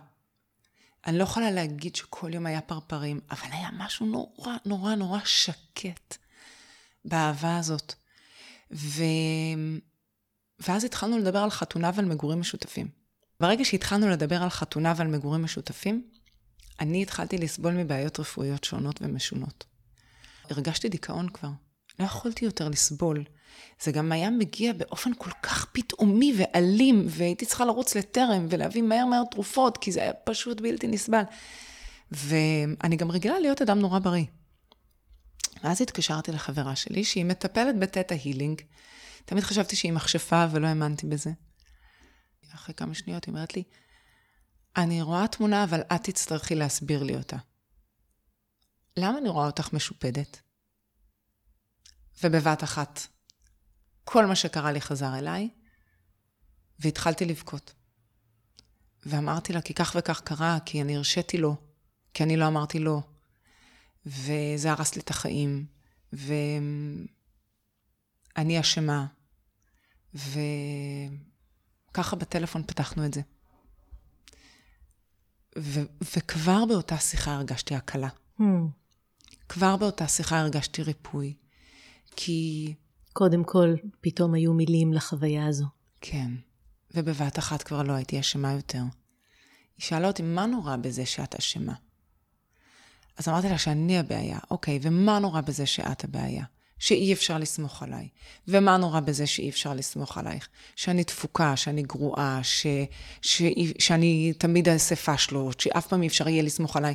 אני 1.08 1.18
לא 1.18 1.24
יכולה 1.24 1.52
להגיד 1.52 1.96
שכל 1.96 2.34
יום 2.34 2.46
היה 2.46 2.62
פרפרים, 2.62 3.20
אבל 3.32 3.52
היה 3.52 3.70
משהו 3.78 4.06
נורא 4.06 4.56
נורא 4.66 4.96
נורא 4.96 5.20
שקט 5.26 6.18
באהבה 7.06 7.58
הזאת. 7.58 7.94
ו... 8.72 9.04
ואז 10.60 10.84
התחלנו 10.84 11.18
לדבר 11.18 11.40
על 11.40 11.50
חתונה 11.50 11.92
ועל 11.96 12.06
מגורים 12.06 12.40
משותפים. 12.40 12.99
ברגע 13.40 13.66
שהתחלנו 13.66 14.10
לדבר 14.10 14.44
על 14.44 14.50
חתונה 14.50 14.94
ועל 14.98 15.08
מגורים 15.08 15.44
משותפים, 15.44 16.04
אני 16.80 17.02
התחלתי 17.02 17.38
לסבול 17.38 17.74
מבעיות 17.74 18.20
רפואיות 18.20 18.64
שונות 18.64 19.00
ומשונות. 19.02 19.66
הרגשתי 20.50 20.90
דיכאון 20.90 21.30
כבר. 21.30 21.50
לא 22.00 22.06
יכולתי 22.06 22.46
יותר 22.46 22.70
לסבול. 22.70 23.24
זה 23.84 23.92
גם 23.92 24.12
היה 24.12 24.30
מגיע 24.30 24.74
באופן 24.74 25.12
כל 25.18 25.32
כך 25.44 25.66
פתאומי 25.72 26.34
ואלים, 26.38 27.06
והייתי 27.10 27.46
צריכה 27.46 27.66
לרוץ 27.66 27.96
לטרם 27.96 28.46
ולהביא 28.50 28.82
מהר 28.82 29.06
מהר 29.06 29.24
תרופות, 29.32 29.78
כי 29.78 29.92
זה 29.92 30.02
היה 30.02 30.14
פשוט 30.14 30.62
בלתי 30.62 30.88
נסבל. 30.88 31.24
ואני 32.12 32.96
גם 32.96 33.12
רגילה 33.12 33.40
להיות 33.40 33.62
אדם 33.62 33.80
נורא 33.80 34.00
בריא. 34.00 34.26
ואז 35.64 35.82
התקשרתי 35.82 36.32
לחברה 36.32 36.76
שלי, 36.76 37.04
שהיא 37.04 37.26
מטפלת 37.26 37.80
בתטא 37.80 38.16
הילינג. 38.24 38.62
תמיד 39.26 39.44
חשבתי 39.44 39.76
שהיא 39.76 39.94
מכשפה 39.94 40.46
ולא 40.52 40.68
האמנתי 40.68 41.08
בזה. 41.08 41.32
אחרי 42.54 42.76
כמה 42.76 42.94
שניות 42.94 43.26
היא 43.26 43.34
אומרת 43.34 43.56
לי, 43.56 43.64
אני 44.78 45.02
רואה 45.02 45.28
תמונה, 45.28 45.64
אבל 45.64 45.82
את 45.82 46.04
תצטרכי 46.04 46.56
להסביר 46.56 47.04
לי 47.04 47.16
אותה. 47.16 47.38
למה 48.98 49.18
אני 49.18 49.30
רואה 49.30 49.46
אותך 49.46 49.74
משופדת? 49.74 50.42
ובבת 52.24 52.64
אחת, 52.64 53.00
כל 54.04 54.26
מה 54.26 54.36
שקרה 54.36 54.72
לי 54.72 54.82
חזר 54.82 55.18
אליי, 55.18 55.50
והתחלתי 56.80 57.26
לבכות. 57.26 57.74
ואמרתי 59.06 59.54
לה, 59.54 59.62
כי 59.62 59.74
כך 59.74 59.96
וכך 60.00 60.22
קרה, 60.22 60.58
כי 60.66 60.82
אני 60.82 60.98
הרשיתי 60.98 61.38
לו, 61.38 61.56
כי 62.14 62.24
אני 62.24 62.38
לא 62.38 62.48
אמרתי 62.48 62.80
לא, 62.80 63.02
וזה 64.06 64.72
הרס 64.72 64.96
לי 64.96 65.02
את 65.02 65.10
החיים, 65.10 65.66
ואני 66.14 67.08
אשמה, 68.60 69.06
וככה 72.00 72.16
בטלפון 72.16 72.64
פתחנו 72.64 73.06
את 73.06 73.14
זה. 73.14 73.22
ו- 75.58 75.86
וכבר 76.16 76.66
באותה 76.66 76.98
שיחה 76.98 77.34
הרגשתי 77.34 77.76
הקלה. 77.76 78.08
Hmm. 78.40 78.44
כבר 79.50 79.76
באותה 79.76 80.08
שיחה 80.08 80.40
הרגשתי 80.40 80.84
ריפוי. 80.84 81.34
כי... 82.16 82.74
קודם 83.14 83.44
כל, 83.44 83.74
פתאום 84.02 84.34
היו 84.34 84.54
מילים 84.54 84.94
לחוויה 84.94 85.48
הזו. 85.48 85.66
כן, 86.02 86.32
ובבת 86.96 87.40
אחת 87.40 87.64
כבר 87.64 87.84
לא 87.84 87.94
הייתי 87.94 88.20
אשמה 88.20 88.54
יותר. 88.54 88.82
היא 89.78 89.86
שאלה 89.86 90.08
אותי, 90.08 90.24
מה 90.24 90.46
נורא 90.46 90.76
בזה 90.76 91.06
שאת 91.06 91.36
אשמה? 91.36 91.74
אז 93.18 93.28
אמרתי 93.28 93.50
לה 93.50 93.58
שאני 93.58 94.00
הבעיה. 94.00 94.40
אוקיי, 94.52 94.80
ומה 94.82 95.20
נורא 95.20 95.42
בזה 95.42 95.66
שאת 95.66 96.04
הבעיה? 96.04 96.46
שאי 96.80 97.14
אפשר 97.14 97.38
לסמוך 97.38 97.84
עליי. 97.84 98.08
ומה 98.48 98.78
נורא 98.78 99.00
בזה 99.00 99.28
שאי 99.28 99.50
אפשר 99.50 99.74
לסמוך 99.74 100.18
עלייך? 100.18 100.48
שאני 100.76 101.04
תפוקה, 101.04 101.56
שאני 101.56 101.84
גרועה, 101.84 102.40
ש, 102.44 102.68
ש, 103.22 103.42
שאני 103.80 104.34
תמיד 104.38 104.70
אעשה 104.70 104.96
פשלות, 104.96 105.60
שאף 105.60 105.88
פעם 105.88 106.02
אי 106.02 106.08
אפשר 106.08 106.28
יהיה 106.28 106.44
לסמוך 106.44 106.78
עליי. 106.78 106.94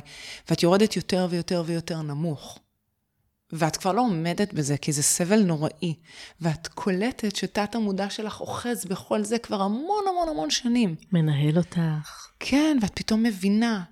ואת 0.49 0.63
יורדת 0.63 0.95
יותר 0.95 1.27
ויותר 1.29 1.63
ויותר 1.65 2.01
נמוך. 2.01 2.59
ואת 3.51 3.77
כבר 3.77 3.91
לא 3.91 4.01
עומדת 4.01 4.53
בזה, 4.53 4.77
כי 4.77 4.91
זה 4.91 5.03
סבל 5.03 5.43
נוראי. 5.43 5.95
ואת 6.41 6.67
קולטת 6.67 7.35
שתת 7.35 7.75
המודע 7.75 8.09
שלך 8.09 8.41
אוחז 8.41 8.85
בכל 8.85 9.23
זה 9.23 9.37
כבר 9.37 9.61
המון 9.61 10.03
המון 10.09 10.29
המון 10.29 10.49
שנים. 10.49 10.95
מנהל 11.11 11.57
אותך. 11.57 12.27
כן, 12.39 12.77
ואת 12.81 12.91
פתאום 12.95 13.23
מבינה 13.23 13.83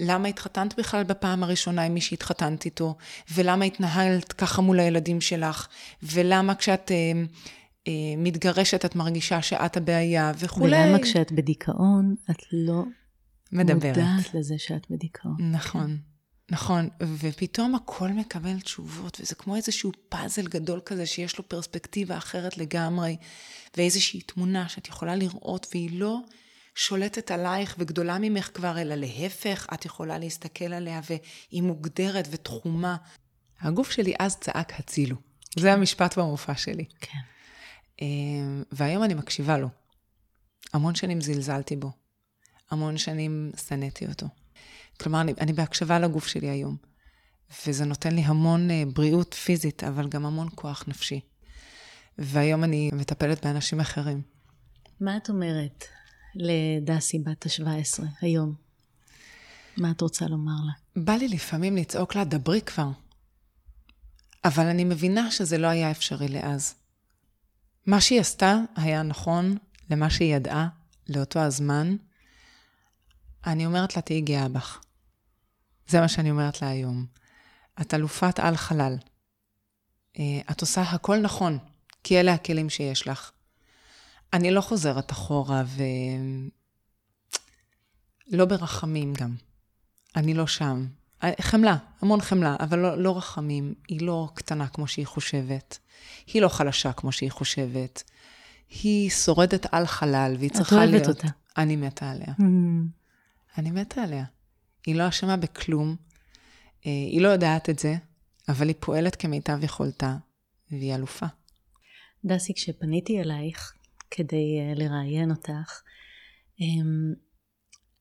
למה 0.00 0.28
התחתנת 0.28 0.78
בכלל 0.78 1.02
בפעם 1.04 1.42
הראשונה 1.42 1.82
עם 1.82 1.94
מי 1.94 2.00
שהתחתנת 2.00 2.64
איתו, 2.64 2.96
ולמה 3.34 3.64
התנהלת 3.64 4.32
ככה 4.32 4.62
מול 4.62 4.80
הילדים 4.80 5.20
שלך, 5.20 5.68
ולמה 6.02 6.54
כשאת 6.54 6.90
אה, 6.90 7.22
אה, 7.88 7.92
מתגרשת 8.16 8.84
את 8.84 8.96
מרגישה 8.96 9.42
שאת 9.42 9.76
הבעיה, 9.76 10.32
וכולי. 10.38 10.76
ולמה 10.76 10.98
כשאת 10.98 11.32
בדיכאון, 11.32 12.14
את 12.30 12.42
לא 12.52 12.82
מדברת. 13.52 13.98
מודעת 13.98 14.34
לזה 14.34 14.54
שאת 14.58 14.86
בדיכאון. 14.90 15.36
נכון. 15.52 15.98
נכון, 16.50 16.88
ופתאום 17.18 17.74
הכל 17.74 18.08
מקבל 18.08 18.60
תשובות, 18.60 19.20
וזה 19.20 19.34
כמו 19.34 19.56
איזשהו 19.56 19.92
פאזל 20.08 20.46
גדול 20.46 20.80
כזה 20.84 21.06
שיש 21.06 21.38
לו 21.38 21.48
פרספקטיבה 21.48 22.16
אחרת 22.16 22.58
לגמרי, 22.58 23.16
ואיזושהי 23.76 24.20
תמונה 24.20 24.68
שאת 24.68 24.88
יכולה 24.88 25.16
לראות, 25.16 25.66
והיא 25.72 26.00
לא 26.00 26.20
שולטת 26.80 27.30
עלייך 27.30 27.76
וגדולה 27.78 28.18
ממך 28.20 28.50
כבר, 28.54 28.78
אלא 28.78 28.94
להפך, 28.94 29.66
את 29.74 29.84
יכולה 29.84 30.18
להסתכל 30.18 30.64
עליה 30.64 31.00
והיא 31.10 31.62
מוגדרת 31.62 32.28
ותחומה. 32.30 32.96
הגוף 33.60 33.90
שלי 33.90 34.14
אז 34.18 34.36
צעק 34.36 34.80
הצילו. 34.80 35.16
זה 35.58 35.72
המשפט 35.72 36.18
במופע 36.18 36.54
שלי. 36.54 36.84
כן. 37.00 37.18
אמ, 38.02 38.62
והיום 38.72 39.04
אני 39.04 39.14
מקשיבה 39.14 39.58
לו. 39.58 39.68
המון 40.72 40.94
שנים 40.94 41.20
זלזלתי 41.20 41.76
בו. 41.76 41.92
המון 42.70 42.98
שנים 42.98 43.52
שנאתי 43.68 44.06
אותו. 44.06 44.26
כלומר, 45.00 45.20
אני, 45.20 45.34
אני 45.40 45.52
בהקשבה 45.52 45.98
לגוף 45.98 46.26
שלי 46.26 46.48
היום. 46.48 46.76
וזה 47.66 47.84
נותן 47.84 48.14
לי 48.14 48.20
המון 48.20 48.70
אה, 48.70 48.82
בריאות 48.94 49.34
פיזית, 49.34 49.84
אבל 49.84 50.08
גם 50.08 50.26
המון 50.26 50.48
כוח 50.54 50.84
נפשי. 50.88 51.20
והיום 52.18 52.64
אני 52.64 52.90
מטפלת 52.92 53.46
באנשים 53.46 53.80
אחרים. 53.80 54.22
מה 55.00 55.16
את 55.16 55.28
אומרת 55.28 55.84
לדסי 56.34 57.18
בת 57.18 57.46
ה-17 57.46 58.04
היום? 58.20 58.54
מה 59.76 59.90
את 59.90 60.00
רוצה 60.00 60.26
לומר 60.26 60.52
לה? 60.66 61.02
בא 61.04 61.12
לי 61.12 61.28
לפעמים 61.28 61.76
לצעוק 61.76 62.14
לה, 62.14 62.24
דברי 62.24 62.60
כבר. 62.60 62.88
אבל 64.44 64.66
אני 64.66 64.84
מבינה 64.84 65.30
שזה 65.30 65.58
לא 65.58 65.66
היה 65.66 65.90
אפשרי 65.90 66.28
לאז. 66.28 66.74
מה 67.86 68.00
שהיא 68.00 68.20
עשתה 68.20 68.56
היה 68.76 69.02
נכון 69.02 69.56
למה 69.90 70.10
שהיא 70.10 70.36
ידעה 70.36 70.68
לאותו 71.08 71.40
הזמן. 71.40 71.96
אני 73.46 73.66
אומרת 73.66 73.96
לה, 73.96 74.02
תהיי 74.02 74.20
גאה 74.20 74.48
בך. 74.48 74.80
זה 75.88 76.00
מה 76.00 76.08
שאני 76.08 76.30
אומרת 76.30 76.62
לה 76.62 76.68
היום. 76.68 77.06
את 77.80 77.94
אלופת 77.94 78.38
על 78.38 78.56
חלל. 78.56 78.96
אה, 80.18 80.40
את 80.50 80.60
עושה 80.60 80.82
הכל 80.82 81.18
נכון, 81.18 81.58
כי 82.04 82.20
אלה 82.20 82.34
הכלים 82.34 82.70
שיש 82.70 83.08
לך. 83.08 83.32
אני 84.32 84.50
לא 84.50 84.60
חוזרת 84.60 85.12
אחורה 85.12 85.62
ו... 85.66 85.82
לא 88.30 88.44
ברחמים 88.44 89.14
גם. 89.14 89.34
אני 90.16 90.34
לא 90.34 90.46
שם. 90.46 90.86
אה, 91.22 91.32
חמלה, 91.40 91.76
המון 92.02 92.20
חמלה, 92.20 92.56
אבל 92.60 92.78
לא, 92.78 93.02
לא 93.02 93.16
רחמים. 93.16 93.74
היא 93.88 94.00
לא 94.02 94.28
קטנה 94.34 94.68
כמו 94.68 94.86
שהיא 94.86 95.06
חושבת. 95.06 95.78
היא 96.26 96.42
לא 96.42 96.48
חלשה 96.48 96.92
כמו 96.92 97.12
שהיא 97.12 97.30
חושבת. 97.30 98.02
היא 98.82 99.10
שורדת 99.10 99.66
על 99.74 99.86
חלל, 99.86 100.34
והיא 100.38 100.50
צריכה 100.50 100.86
להיות... 100.86 101.02
את 101.02 101.06
אוהבת 101.06 101.24
אותה. 101.24 101.28
אני 101.56 101.76
מתה 101.76 102.10
עליה. 102.10 102.34
Mm. 102.38 103.58
אני 103.58 103.70
מתה 103.70 104.02
עליה. 104.02 104.24
היא 104.86 104.94
לא 104.94 105.08
אשמה 105.08 105.36
בכלום, 105.36 105.96
אה, 106.86 106.90
היא 106.90 107.20
לא 107.20 107.28
יודעת 107.28 107.70
את 107.70 107.78
זה, 107.78 107.94
אבל 108.48 108.68
היא 108.68 108.76
פועלת 108.80 109.16
כמיטב 109.16 109.64
יכולתה, 109.64 110.16
והיא 110.70 110.94
אלופה. 110.94 111.26
דסי, 112.24 112.54
כשפניתי 112.54 113.20
אלייך 113.20 113.72
כדי 114.10 114.58
אה, 114.60 114.72
לראיין 114.76 115.30
אותך, 115.30 115.82
אמ, 116.60 117.12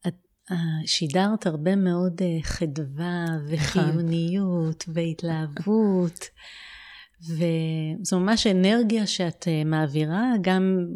את 0.07 0.15
אה, 0.51 0.57
שידרת 0.85 1.45
הרבה 1.45 1.75
מאוד 1.75 2.21
חדווה 2.41 3.25
וחיוניות 3.49 4.85
והתלהבות. 4.93 6.29
וזו 7.21 8.19
ממש 8.19 8.47
אנרגיה 8.47 9.07
שאת 9.07 9.47
מעבירה, 9.65 10.31
גם 10.41 10.87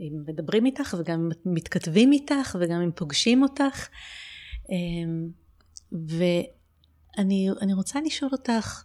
אם 0.00 0.22
מדברים 0.26 0.66
איתך 0.66 0.96
וגם 0.98 1.28
מתכתבים 1.44 2.12
איתך 2.12 2.56
וגם 2.60 2.80
אם 2.80 2.90
פוגשים 2.94 3.42
אותך. 3.42 3.88
אמ, 4.70 5.28
ואני 5.92 7.72
רוצה 7.74 8.00
לשאול 8.00 8.30
אותך, 8.32 8.84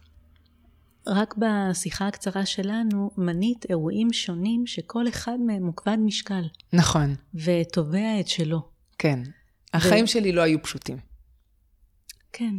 רק 1.06 1.34
בשיחה 1.38 2.08
הקצרה 2.08 2.46
שלנו, 2.46 3.10
מנית 3.16 3.64
אירועים 3.70 4.12
שונים 4.12 4.66
שכל 4.66 5.08
אחד 5.08 5.38
מהם 5.46 5.66
הוא 5.66 5.74
כבד 5.76 5.96
משקל. 6.00 6.42
נכון. 6.72 7.14
ותובע 7.34 8.20
את 8.20 8.28
שלו. 8.28 8.68
כן. 8.98 9.22
החיים 9.74 10.04
ו... 10.04 10.08
שלי 10.08 10.32
לא 10.32 10.42
היו 10.42 10.62
פשוטים. 10.62 10.98
כן. 12.32 12.54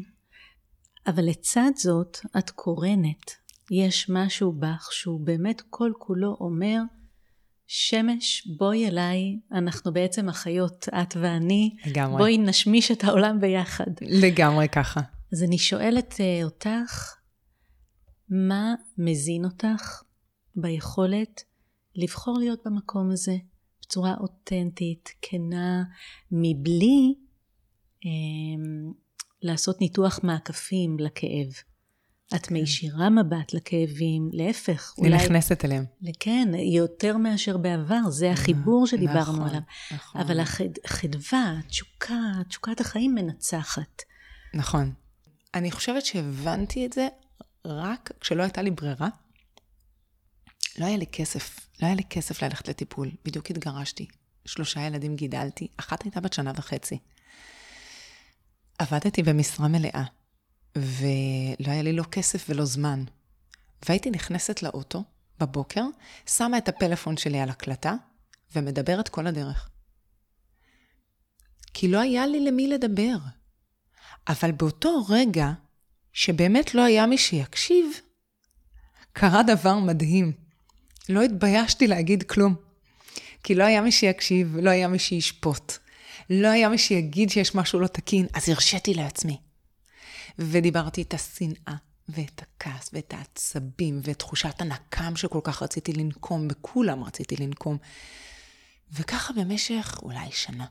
אבל 1.08 1.24
לצד 1.24 1.72
זאת, 1.76 2.18
את 2.38 2.50
קורנת. 2.50 3.32
יש 3.72 4.10
משהו 4.10 4.52
בך 4.52 4.90
שהוא 4.92 5.20
באמת 5.20 5.62
כל 5.70 5.92
כולו 5.98 6.38
אומר, 6.40 6.80
שמש, 7.68 8.48
בואי 8.58 8.88
אליי, 8.88 9.40
אנחנו 9.52 9.94
בעצם 9.94 10.30
אחיות, 10.30 10.90
את 11.02 11.18
ואני. 11.22 11.76
לגמרי. 11.86 12.18
בואי 12.18 12.38
נשמיש 12.38 12.92
את 12.92 13.04
העולם 13.04 13.40
ביחד. 13.42 13.92
לגמרי 14.02 14.68
ככה. 14.70 15.02
אז 15.34 15.44
אני 15.44 15.58
שואלת 15.58 16.14
uh, 16.14 16.44
אותך, 16.44 17.16
מה 18.34 18.74
מזין 18.98 19.46
אותך 19.46 20.04
ביכולת 20.56 21.44
לבחור 21.96 22.38
להיות 22.40 22.60
במקום 22.66 23.12
הזה 23.12 23.38
בצורה 23.82 24.16
אותנטית, 24.20 25.10
כנה, 25.22 25.84
מבלי 26.32 27.16
um, 28.06 28.94
לעשות 29.42 29.82
ניתוח 29.82 30.20
מעקפים 30.24 30.98
לכאב? 31.00 31.48
את 32.36 32.52
מישירה 32.52 33.10
מבט 33.10 33.54
לכאבים, 33.54 34.30
להפך. 34.34 34.94
אני 35.00 35.08
אולי... 35.08 35.24
נכנסת 35.24 35.66
אליהם. 35.66 35.86
כן, 36.20 36.50
יותר 36.74 37.18
מאשר 37.18 37.58
בעבר, 37.58 38.10
זה 38.10 38.32
החיבור 38.32 38.88
שדיברנו 38.88 39.32
נכון, 39.34 39.48
עליו. 39.48 39.62
נכון. 39.92 40.22
אבל 40.22 40.40
החדווה, 40.86 41.56
התשוקה, 41.60 42.32
תשוקת 42.50 42.80
החיים 42.82 43.16
מנצחת. 43.16 44.02
נכון. 44.54 44.94
אני 45.54 45.72
חושבת 45.72 46.06
שהבנתי 46.06 46.86
את 46.86 46.94
זה 46.94 47.08
רק 47.66 48.12
כשלא 48.20 48.44
הייתה 48.44 48.62
לי 48.62 48.72
ברירה. 48.72 49.08
לא 50.78 50.86
היה 50.86 50.98
לי 50.98 51.08
כסף, 51.08 51.60
לא 51.82 51.88
היה 51.88 51.96
לי 51.96 52.04
כסף 52.04 52.44
ללכת 52.44 52.68
לטיפול. 52.68 53.12
בדיוק 53.26 53.50
התגרשתי. 53.52 54.08
שלושה 54.46 54.82
ילדים 54.82 55.16
גידלתי, 55.16 55.68
אחת 55.78 56.04
הייתה 56.04 56.22
בת 56.22 56.34
שנה 56.34 56.52
וחצי. 56.56 57.00
עבדתי 58.80 59.24
במשרה 59.24 59.68
מלאה, 59.68 60.04
ולא 60.76 61.72
היה 61.72 61.82
לי 61.82 61.94
לא 61.94 62.04
כסף 62.04 62.46
ולא 62.50 62.66
זמן. 62.66 63.04
והייתי 63.88 64.10
נכנסת 64.10 64.64
לאוטו 64.64 65.04
בבוקר, 65.40 65.84
שמה 66.28 66.58
את 66.58 66.70
הפלאפון 66.70 67.18
שלי 67.18 67.40
על 67.40 67.50
הקלטה, 67.50 67.94
ומדברת 68.56 69.10
כל 69.10 69.28
הדרך. 69.28 69.70
כי 71.74 71.88
לא 71.88 72.00
היה 72.00 72.28
לי 72.28 72.46
למי 72.46 72.68
לדבר. 72.68 73.16
אבל 74.28 74.52
באותו 74.52 75.06
רגע, 75.10 75.52
שבאמת 76.14 76.76
לא 76.76 76.82
היה 76.82 77.06
מי 77.06 77.18
שיקשיב, 77.18 77.86
קרה 79.14 79.44
דבר 79.44 79.80
מדהים. 79.80 80.32
לא 81.10 81.22
התביישתי 81.22 81.88
להגיד 81.88 82.24
כלום. 82.24 82.56
כי 83.44 83.56
לא 83.56 83.64
היה 83.64 83.82
מי 83.82 83.92
שיקשיב, 83.92 84.58
לא 84.62 84.70
היה 84.70 84.88
מי 84.88 85.00
שישפוט. 85.00 85.74
לא 86.30 86.48
היה 86.48 86.70
מי 86.70 86.78
שיגיד 86.78 87.30
שיש 87.30 87.56
משהו 87.56 87.80
לא 87.80 87.88
תקין, 87.88 88.28
אז 88.34 88.50
הרשיתי 88.50 88.94
לעצמי. 88.94 89.38
ודיברתי 90.40 91.02
את 91.02 91.14
השנאה, 91.14 91.76
ואת 92.10 92.42
הכעס, 92.42 92.90
ואת 92.94 93.14
העצבים, 93.14 94.02
ואת 94.04 94.20
תחושת 94.20 94.62
הנקם 94.62 95.16
שכל 95.16 95.40
כך 95.44 95.64
רציתי 95.64 95.94
לנקום, 95.94 96.48
בכולם 96.48 97.04
רציתי 97.04 97.36
לנקום. 97.36 97.78
וככה 98.92 99.34
במשך 99.34 100.00
אולי 100.04 100.32
שנה. 100.32 100.66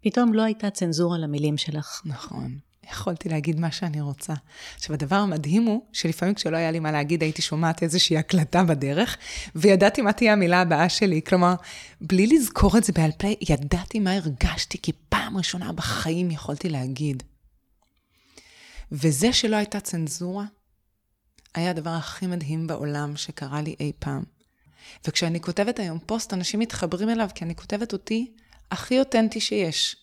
פתאום 0.00 0.34
לא 0.34 0.42
הייתה 0.42 0.70
צנזורה 0.70 1.18
למילים 1.18 1.56
שלך. 1.56 2.02
נכון. 2.04 2.58
יכולתי 2.92 3.28
להגיד 3.28 3.60
מה 3.60 3.72
שאני 3.72 4.00
רוצה. 4.00 4.34
עכשיו, 4.74 4.94
הדבר 4.94 5.16
המדהים 5.16 5.62
הוא 5.62 5.82
שלפעמים 5.92 6.34
כשלא 6.34 6.56
היה 6.56 6.70
לי 6.70 6.78
מה 6.78 6.92
להגיד, 6.92 7.22
הייתי 7.22 7.42
שומעת 7.42 7.82
איזושהי 7.82 8.16
הקלטה 8.16 8.64
בדרך, 8.64 9.16
וידעתי 9.54 10.02
מה 10.02 10.12
תהיה 10.12 10.32
המילה 10.32 10.60
הבאה 10.60 10.88
שלי. 10.88 11.20
כלומר, 11.26 11.54
בלי 12.00 12.26
לזכור 12.26 12.78
את 12.78 12.84
זה 12.84 12.92
בעל 12.92 13.12
פה, 13.12 13.28
ידעתי 13.48 13.98
מה 13.98 14.12
הרגשתי, 14.12 14.78
כי 14.82 14.92
פעם 15.08 15.36
ראשונה 15.36 15.72
בחיים 15.72 16.30
יכולתי 16.30 16.68
להגיד. 16.68 17.22
וזה 18.92 19.32
שלא 19.32 19.56
הייתה 19.56 19.80
צנזורה, 19.80 20.44
היה 21.54 21.70
הדבר 21.70 21.90
הכי 21.90 22.26
מדהים 22.26 22.66
בעולם 22.66 23.16
שקרה 23.16 23.62
לי 23.62 23.74
אי 23.80 23.92
פעם. 23.98 24.22
וכשאני 25.06 25.40
כותבת 25.40 25.78
היום 25.78 25.98
פוסט, 26.06 26.34
אנשים 26.34 26.60
מתחברים 26.60 27.10
אליו, 27.10 27.28
כי 27.34 27.44
אני 27.44 27.54
כותבת 27.54 27.92
אותי 27.92 28.32
הכי 28.70 28.98
אותנטי 28.98 29.40
שיש. 29.40 29.96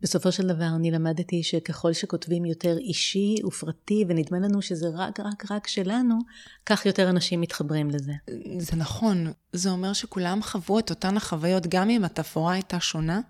בסופו 0.00 0.32
של 0.32 0.46
דבר 0.46 0.68
אני 0.76 0.90
למדתי 0.90 1.42
שככל 1.42 1.92
שכותבים 1.92 2.44
יותר 2.44 2.78
אישי 2.78 3.36
ופרטי, 3.44 4.04
ונדמה 4.08 4.38
לנו 4.38 4.62
שזה 4.62 4.86
רק 4.94 5.20
רק 5.20 5.50
רק 5.50 5.66
שלנו, 5.66 6.18
כך 6.66 6.86
יותר 6.86 7.10
אנשים 7.10 7.40
מתחברים 7.40 7.90
לזה. 7.90 8.12
זה 8.58 8.76
נכון. 8.76 9.32
זה 9.52 9.70
אומר 9.70 9.92
שכולם 9.92 10.42
חוו 10.42 10.78
את 10.78 10.90
אותן 10.90 11.16
החוויות, 11.16 11.66
גם 11.66 11.90
אם 11.90 12.04
התפאורה 12.04 12.52
הייתה 12.52 12.80
שונה. 12.80 13.20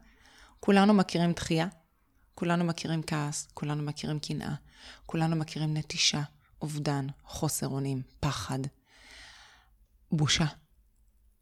כולנו 0.61 0.95
מכירים 0.95 1.33
דחייה, 1.33 1.67
כולנו 2.35 2.65
מכירים 2.65 3.03
כעס, 3.07 3.49
כולנו 3.55 3.83
מכירים 3.83 4.19
קנאה, 4.19 4.55
כולנו 5.07 5.37
מכירים 5.37 5.77
נטישה, 5.77 6.23
אובדן, 6.63 7.07
חוסר 7.25 7.69
אונים, 7.69 8.03
פחד, 8.21 8.59
בושה, 10.13 10.47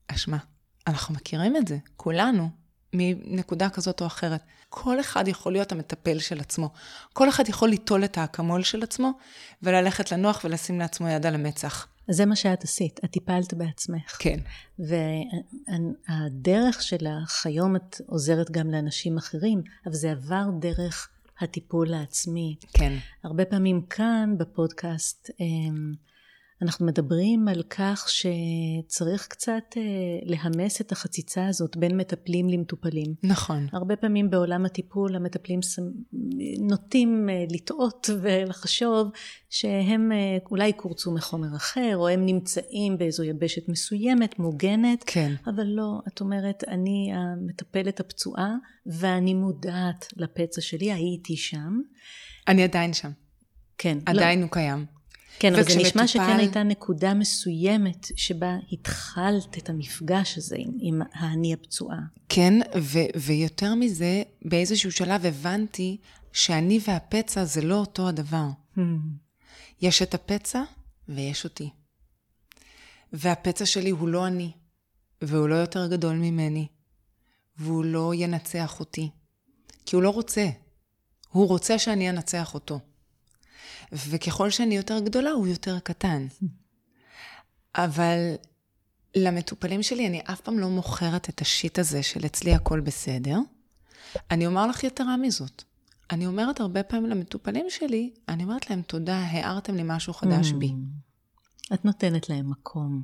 אשמה. 0.08 0.38
אנחנו 0.86 1.14
מכירים 1.14 1.56
את 1.56 1.68
זה, 1.68 1.78
כולנו, 1.96 2.48
מנקודה 2.94 3.70
כזאת 3.70 4.00
או 4.00 4.06
אחרת. 4.06 4.40
כל 4.68 5.00
אחד 5.00 5.28
יכול 5.28 5.52
להיות 5.52 5.72
המטפל 5.72 6.18
של 6.18 6.40
עצמו. 6.40 6.70
כל 7.12 7.28
אחד 7.28 7.48
יכול 7.48 7.68
ליטול 7.68 8.04
את 8.04 8.18
האקמול 8.18 8.62
של 8.62 8.82
עצמו 8.82 9.12
וללכת 9.62 10.12
לנוח 10.12 10.40
ולשים 10.44 10.78
לעצמו 10.78 11.08
יד 11.08 11.26
על 11.26 11.34
המצח. 11.34 11.86
זה 12.08 12.26
מה 12.26 12.36
שאת 12.36 12.64
עשית, 12.64 13.00
את 13.04 13.10
טיפלת 13.10 13.54
בעצמך. 13.54 14.16
כן. 14.18 14.40
והדרך 16.08 16.82
שלך, 16.82 17.46
היום 17.46 17.76
את 17.76 18.00
עוזרת 18.06 18.50
גם 18.50 18.70
לאנשים 18.70 19.16
אחרים, 19.16 19.62
אבל 19.86 19.94
זה 19.94 20.10
עבר 20.10 20.44
דרך 20.60 21.08
הטיפול 21.40 21.94
העצמי. 21.94 22.56
כן. 22.72 22.92
הרבה 23.24 23.44
פעמים 23.44 23.82
כאן 23.82 24.34
בפודקאסט, 24.38 25.30
אמ, 25.40 25.94
אנחנו 26.64 26.86
מדברים 26.86 27.48
על 27.48 27.62
כך 27.70 28.08
שצריך 28.08 29.26
קצת 29.28 29.64
אה, 29.76 29.82
להמס 30.22 30.80
את 30.80 30.92
החציצה 30.92 31.46
הזאת 31.46 31.76
בין 31.76 31.96
מטפלים 31.96 32.48
למטופלים. 32.48 33.14
נכון. 33.22 33.66
הרבה 33.72 33.96
פעמים 33.96 34.30
בעולם 34.30 34.64
הטיפול 34.64 35.16
המטפלים 35.16 35.60
נוטים 36.58 37.28
אה, 37.30 37.44
לטעות 37.50 38.10
ולחשוב 38.20 39.08
שהם 39.50 40.12
אה, 40.12 40.38
אולי 40.50 40.72
קורצו 40.72 41.14
מחומר 41.14 41.56
אחר, 41.56 41.92
או 41.96 42.08
הם 42.08 42.26
נמצאים 42.26 42.98
באיזו 42.98 43.24
יבשת 43.24 43.68
מסוימת, 43.68 44.38
מוגנת. 44.38 45.04
כן. 45.06 45.32
אבל 45.46 45.66
לא, 45.66 46.00
את 46.08 46.20
אומרת, 46.20 46.64
אני 46.68 47.12
המטפלת 47.14 48.00
הפצועה, 48.00 48.54
ואני 48.86 49.34
מודעת 49.34 50.06
לפצע 50.16 50.60
שלי, 50.60 50.92
הייתי 50.92 51.36
שם. 51.36 51.80
אני 52.48 52.62
עדיין 52.64 52.92
שם. 52.92 53.10
כן. 53.78 53.98
עדיין 54.06 54.38
לא. 54.38 54.44
הוא 54.44 54.52
קיים. 54.52 54.86
כן, 55.38 55.54
אבל 55.54 55.62
זה 55.62 55.76
נשמע 55.76 56.06
שכן 56.06 56.38
הייתה 56.38 56.62
נקודה 56.62 57.14
מסוימת 57.14 58.06
שבה 58.16 58.56
התחלת 58.72 59.58
את 59.58 59.70
המפגש 59.70 60.38
הזה 60.38 60.56
עם, 60.58 60.70
עם 60.80 61.02
האני 61.12 61.54
הפצועה. 61.54 61.98
כן, 62.28 62.60
ו- 62.80 63.18
ויותר 63.20 63.74
מזה, 63.74 64.22
באיזשהו 64.44 64.92
שלב 64.92 65.26
הבנתי 65.26 65.96
שאני 66.32 66.80
והפצע 66.88 67.44
זה 67.44 67.62
לא 67.62 67.74
אותו 67.74 68.08
הדבר. 68.08 68.46
Hmm. 68.76 68.80
יש 69.82 70.02
את 70.02 70.14
הפצע 70.14 70.62
ויש 71.08 71.44
אותי. 71.44 71.70
והפצע 73.12 73.66
שלי 73.66 73.90
הוא 73.90 74.08
לא 74.08 74.26
אני, 74.26 74.50
והוא 75.22 75.48
לא 75.48 75.54
יותר 75.54 75.86
גדול 75.86 76.16
ממני, 76.16 76.66
והוא 77.56 77.84
לא 77.84 78.12
ינצח 78.14 78.80
אותי, 78.80 79.10
כי 79.86 79.96
הוא 79.96 80.02
לא 80.02 80.10
רוצה. 80.10 80.48
הוא 81.28 81.48
רוצה 81.48 81.78
שאני 81.78 82.10
אנצח 82.10 82.54
אותו. 82.54 82.80
וככל 83.92 84.50
שאני 84.50 84.76
יותר 84.76 84.98
גדולה, 84.98 85.30
הוא 85.30 85.46
יותר 85.46 85.78
קטן. 85.78 86.26
אבל 87.74 88.34
למטופלים 89.16 89.82
שלי, 89.82 90.06
אני 90.06 90.20
אף 90.24 90.40
פעם 90.40 90.58
לא 90.58 90.68
מוכרת 90.68 91.28
את 91.28 91.40
השיט 91.40 91.78
הזה 91.78 92.02
של 92.02 92.26
אצלי 92.26 92.54
הכל 92.54 92.80
בסדר. 92.80 93.38
אני 94.30 94.46
אומר 94.46 94.66
לך 94.66 94.84
יתרה 94.84 95.16
מזאת. 95.16 95.62
אני 96.10 96.26
אומרת 96.26 96.60
הרבה 96.60 96.82
פעמים 96.82 97.10
למטופלים 97.10 97.66
שלי, 97.68 98.10
אני 98.28 98.44
אומרת 98.44 98.70
להם, 98.70 98.82
תודה, 98.82 99.18
הערתם 99.18 99.74
לי 99.74 99.82
משהו 99.84 100.14
חדש 100.14 100.52
בי. 100.52 100.72
את 101.74 101.84
נותנת 101.84 102.28
להם 102.28 102.50
מקום. 102.50 103.02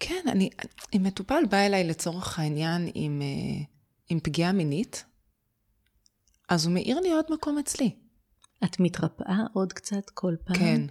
כן, 0.00 0.24
אני, 0.28 0.50
אם 0.96 1.02
מטופל 1.02 1.42
בא 1.50 1.56
אליי 1.56 1.84
לצורך 1.84 2.38
העניין 2.38 2.90
עם, 2.94 3.22
אה, 3.22 3.64
עם 4.08 4.20
פגיעה 4.20 4.52
מינית, 4.52 5.04
אז 6.48 6.66
הוא 6.66 6.74
מאיר 6.74 7.00
לי 7.00 7.12
עוד 7.12 7.24
מקום 7.30 7.58
אצלי. 7.58 7.96
את 8.64 8.80
מתרפאה 8.80 9.38
עוד 9.52 9.72
קצת 9.72 10.10
כל 10.14 10.34
פעם? 10.44 10.56
כן. 10.56 10.82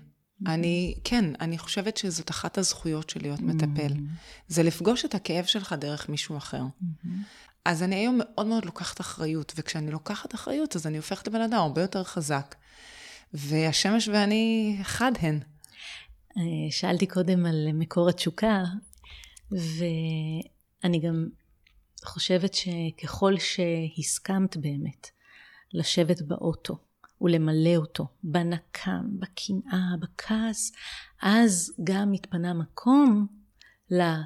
אני, 0.48 0.96
כן, 1.04 1.26
אני 1.42 1.58
חושבת 1.58 1.98
שזאת 1.98 2.30
אחת 2.32 2.58
הזכויות 2.58 3.10
של 3.10 3.22
להיות 3.22 3.40
מטפל. 3.40 3.94
זה 4.48 4.64
לפגוש 4.64 5.06
את 5.06 5.16
הכאב 5.16 5.46
שלך 5.46 5.74
דרך 5.74 6.10
מישהו 6.10 6.38
אחר. 6.38 6.64
אז 7.66 7.84
אני 7.84 7.96
היום 7.96 8.18
מאוד 8.20 8.48
מאוד 8.48 8.66
לוקחת 8.66 9.02
אחריות, 9.02 9.54
וכשאני 9.56 9.92
לוקחת 9.92 10.36
אחריות, 10.36 10.76
אז 10.76 10.88
אני 10.88 10.98
הופכת 10.98 11.28
לבן 11.28 11.42
אדם 11.42 11.58
הרבה 11.60 11.82
יותר 11.82 12.04
חזק. 12.04 12.56
והשמש 13.34 14.08
ואני 14.08 14.78
חד 14.84 15.12
הן. 15.20 15.40
אה, 16.38 16.72
שאלתי 16.72 17.08
קודם 17.08 17.46
על 17.46 17.68
מקור 17.74 18.10
התשוקה, 18.10 18.64
ואני 19.52 21.00
גם 21.00 21.28
חושבת 22.06 22.54
שככל 22.54 23.34
שהסכמת 23.40 24.58
באמת 24.58 25.08
לשבת 25.74 26.22
באוטו 26.22 26.78
ולמלא 27.26 27.76
אותו 27.76 28.08
בנקם, 28.24 29.04
בקנאה, 29.20 29.88
בכעס, 30.00 30.72
אז 31.22 31.74
גם 31.84 32.12
מתפנה 32.12 32.54
מקום 32.54 33.28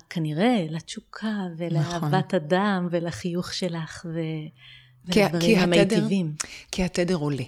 כנראה 0.09 0.65
לתשוקה 0.69 1.37
ולאהבת 1.57 2.33
נכון. 2.33 2.39
אדם 2.39 2.87
ולחיוך 2.91 3.53
שלך 3.53 4.05
ו... 4.13 4.19
ולדברים 5.05 5.59
המיטיבים. 5.59 6.33
כי 6.71 6.83
התדר 6.83 7.15
עולה. 7.15 7.43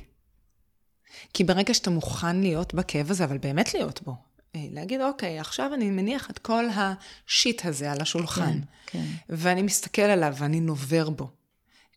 כי 1.33 1.43
ברגע 1.43 1.73
שאתה 1.73 1.89
מוכן 1.89 2.41
להיות 2.41 2.73
בכאב 2.73 3.11
הזה, 3.11 3.23
אבל 3.23 3.37
באמת 3.37 3.73
להיות 3.73 4.01
בו, 4.01 4.15
אה, 4.55 4.65
להגיד, 4.71 5.01
אוקיי, 5.01 5.39
עכשיו 5.39 5.73
אני 5.73 5.89
מניח 5.89 6.29
את 6.29 6.39
כל 6.39 6.65
השיט 6.75 7.65
הזה 7.65 7.91
על 7.91 8.01
השולחן, 8.01 8.59
כן, 8.85 8.99
כן. 8.99 9.05
ואני 9.29 9.61
מסתכל 9.61 10.01
עליו 10.01 10.33
ואני 10.37 10.59
נובר 10.59 11.09
בו, 11.09 11.29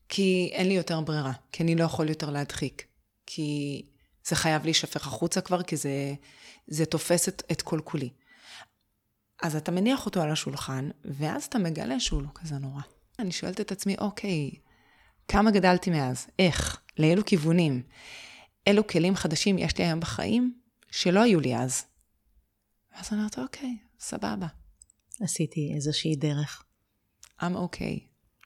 כי 0.08 0.50
אין 0.52 0.68
לי 0.68 0.74
יותר 0.74 1.00
ברירה, 1.00 1.32
כי 1.52 1.62
אני 1.62 1.74
לא 1.74 1.84
יכול 1.84 2.08
יותר 2.08 2.30
להדחיק. 2.30 2.84
כי 3.26 3.82
זה 4.24 4.36
חייב 4.36 4.64
להישפך 4.64 5.06
החוצה 5.06 5.40
כבר, 5.40 5.62
כי 5.62 5.76
זה, 5.76 6.14
זה 6.66 6.86
תופס 6.86 7.28
את, 7.28 7.42
את 7.52 7.62
כל 7.62 7.80
כולי. 7.84 8.10
אז 9.42 9.56
אתה 9.56 9.72
מניח 9.72 10.06
אותו 10.06 10.22
על 10.22 10.30
השולחן, 10.30 10.88
ואז 11.04 11.44
אתה 11.44 11.58
מגלה 11.58 12.00
שהוא 12.00 12.22
לא 12.22 12.28
כזה 12.34 12.58
נורא. 12.58 12.82
אני 13.18 13.32
שואלת 13.32 13.60
את 13.60 13.72
עצמי, 13.72 13.96
אוקיי, 13.98 14.50
כמה 15.28 15.50
גדלתי 15.50 15.90
מאז? 15.90 16.26
איך? 16.38 16.80
לאילו 16.98 17.24
כיוונים? 17.24 17.82
אילו 18.66 18.86
כלים 18.86 19.16
חדשים 19.16 19.58
יש 19.58 19.78
לי 19.78 19.84
היום 19.84 20.00
בחיים 20.00 20.58
שלא 20.90 21.20
היו 21.20 21.40
לי 21.40 21.56
אז? 21.56 21.84
ואז 22.92 23.08
אני 23.12 23.18
אומרת, 23.18 23.38
אוקיי, 23.38 23.76
סבבה. 24.00 24.46
עשיתי 25.20 25.72
איזושהי 25.74 26.16
דרך. 26.16 26.64
I'm 27.40 27.42
okay. 27.42 28.00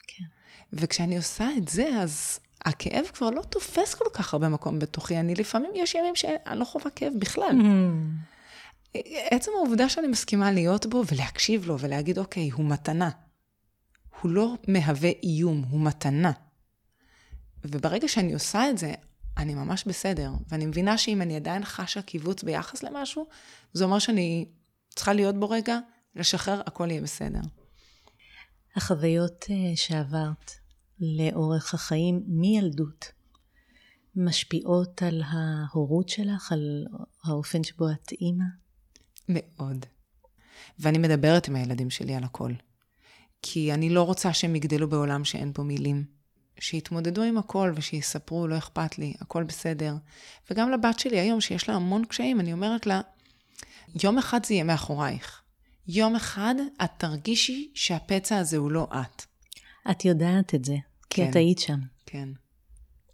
כן. 0.06 0.24
וכשאני 0.72 1.16
עושה 1.16 1.48
את 1.56 1.68
זה, 1.68 1.88
אז 2.00 2.40
הכאב 2.68 3.04
כבר 3.14 3.30
לא 3.30 3.42
תופס 3.42 3.94
כל 3.94 4.04
כך 4.12 4.34
הרבה 4.34 4.48
מקום 4.48 4.78
בתוכי. 4.78 5.16
אני 5.16 5.34
לפעמים, 5.34 5.70
יש 5.74 5.94
ימים 5.94 6.16
שאני 6.16 6.58
לא 6.58 6.64
חווה 6.64 6.90
כאב 6.90 7.12
בכלל. 7.18 7.50
Mm. 7.50 8.38
עצם 9.30 9.50
העובדה 9.56 9.88
שאני 9.88 10.06
מסכימה 10.06 10.52
להיות 10.52 10.86
בו 10.86 11.02
ולהקשיב 11.12 11.66
לו 11.66 11.78
ולהגיד, 11.78 12.18
אוקיי, 12.18 12.50
הוא 12.50 12.64
מתנה. 12.64 13.10
הוא 14.20 14.30
לא 14.30 14.54
מהווה 14.68 15.10
איום, 15.22 15.64
הוא 15.70 15.80
מתנה. 15.80 16.32
וברגע 17.64 18.08
שאני 18.08 18.34
עושה 18.34 18.70
את 18.70 18.78
זה, 18.78 18.94
אני 19.36 19.54
ממש 19.54 19.84
בסדר. 19.84 20.30
ואני 20.48 20.66
מבינה 20.66 20.98
שאם 20.98 21.22
אני 21.22 21.36
עדיין 21.36 21.64
חשה 21.64 22.02
קיבוץ 22.02 22.42
ביחס 22.42 22.82
למשהו, 22.82 23.26
זה 23.72 23.84
אומר 23.84 23.98
שאני 23.98 24.46
צריכה 24.94 25.12
להיות 25.12 25.40
בו 25.40 25.50
רגע, 25.50 25.78
לשחרר, 26.14 26.60
הכל 26.66 26.90
יהיה 26.90 27.02
בסדר. 27.02 27.40
החוויות 28.76 29.46
אה, 29.50 29.76
שעברת 29.76 30.52
לאורך 31.00 31.74
החיים 31.74 32.22
מילדות 32.26 33.12
משפיעות 34.16 35.02
על 35.02 35.22
ההורות 35.26 36.08
שלך, 36.08 36.52
על 36.52 36.86
האופן 37.24 37.64
שבו 37.64 37.90
את 37.90 38.12
אימא? 38.20 38.44
מאוד. 39.28 39.86
ואני 40.78 40.98
מדברת 40.98 41.48
עם 41.48 41.56
הילדים 41.56 41.90
שלי 41.90 42.14
על 42.14 42.24
הכל. 42.24 42.52
כי 43.42 43.74
אני 43.74 43.90
לא 43.90 44.02
רוצה 44.02 44.32
שהם 44.32 44.56
יגדלו 44.56 44.88
בעולם 44.88 45.24
שאין 45.24 45.52
בו 45.52 45.64
מילים. 45.64 46.04
שיתמודדו 46.60 47.22
עם 47.22 47.38
הכל 47.38 47.72
ושיספרו, 47.74 48.46
לא 48.46 48.58
אכפת 48.58 48.98
לי, 48.98 49.14
הכל 49.20 49.44
בסדר. 49.44 49.96
וגם 50.50 50.70
לבת 50.70 50.98
שלי 50.98 51.18
היום, 51.18 51.40
שיש 51.40 51.68
לה 51.68 51.74
המון 51.74 52.04
קשיים, 52.04 52.40
אני 52.40 52.52
אומרת 52.52 52.86
לה, 52.86 53.00
יום 54.04 54.18
אחד 54.18 54.46
זה 54.46 54.54
יהיה 54.54 54.64
מאחורייך. 54.64 55.42
יום 55.88 56.16
אחד 56.16 56.54
את 56.84 56.90
תרגישי 56.98 57.70
שהפצע 57.74 58.38
הזה 58.38 58.56
הוא 58.56 58.70
לא 58.70 58.88
את. 59.00 59.22
את 59.90 60.04
יודעת 60.04 60.54
את 60.54 60.64
זה, 60.64 60.76
כי 61.10 61.22
כן. 61.22 61.30
את 61.30 61.36
היית 61.36 61.58
שם. 61.58 61.78
כן. 62.06 62.28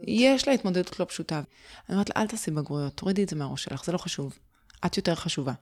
יש 0.01 0.49
לה 0.49 0.55
התמודדות 0.55 1.01
לא 1.01 1.05
פשוטה. 1.05 1.43
אני 1.89 1.95
אומרת 1.95 2.11
לה, 2.11 2.23
אל 2.23 2.27
תעשי 2.27 2.51
בגרויות, 2.51 2.97
תורידי 2.97 3.23
את 3.23 3.29
זה 3.29 3.37
מהראש 3.37 3.65
שלך, 3.65 3.85
זה 3.85 3.93
לא 3.93 3.99
חשוב. 3.99 4.39
את 4.87 4.97
יותר 4.97 5.15
חשובה. 5.15 5.53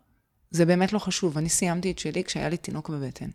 זה 0.51 0.66
באמת 0.66 0.92
לא 0.92 0.98
חשוב. 0.98 1.38
אני 1.38 1.48
סיימתי 1.48 1.90
את 1.90 1.98
שלי 1.98 2.25
כשהיה 2.25 2.48
לי 2.48 2.57
תינוק 2.57 2.88
בבטן. 2.88 3.31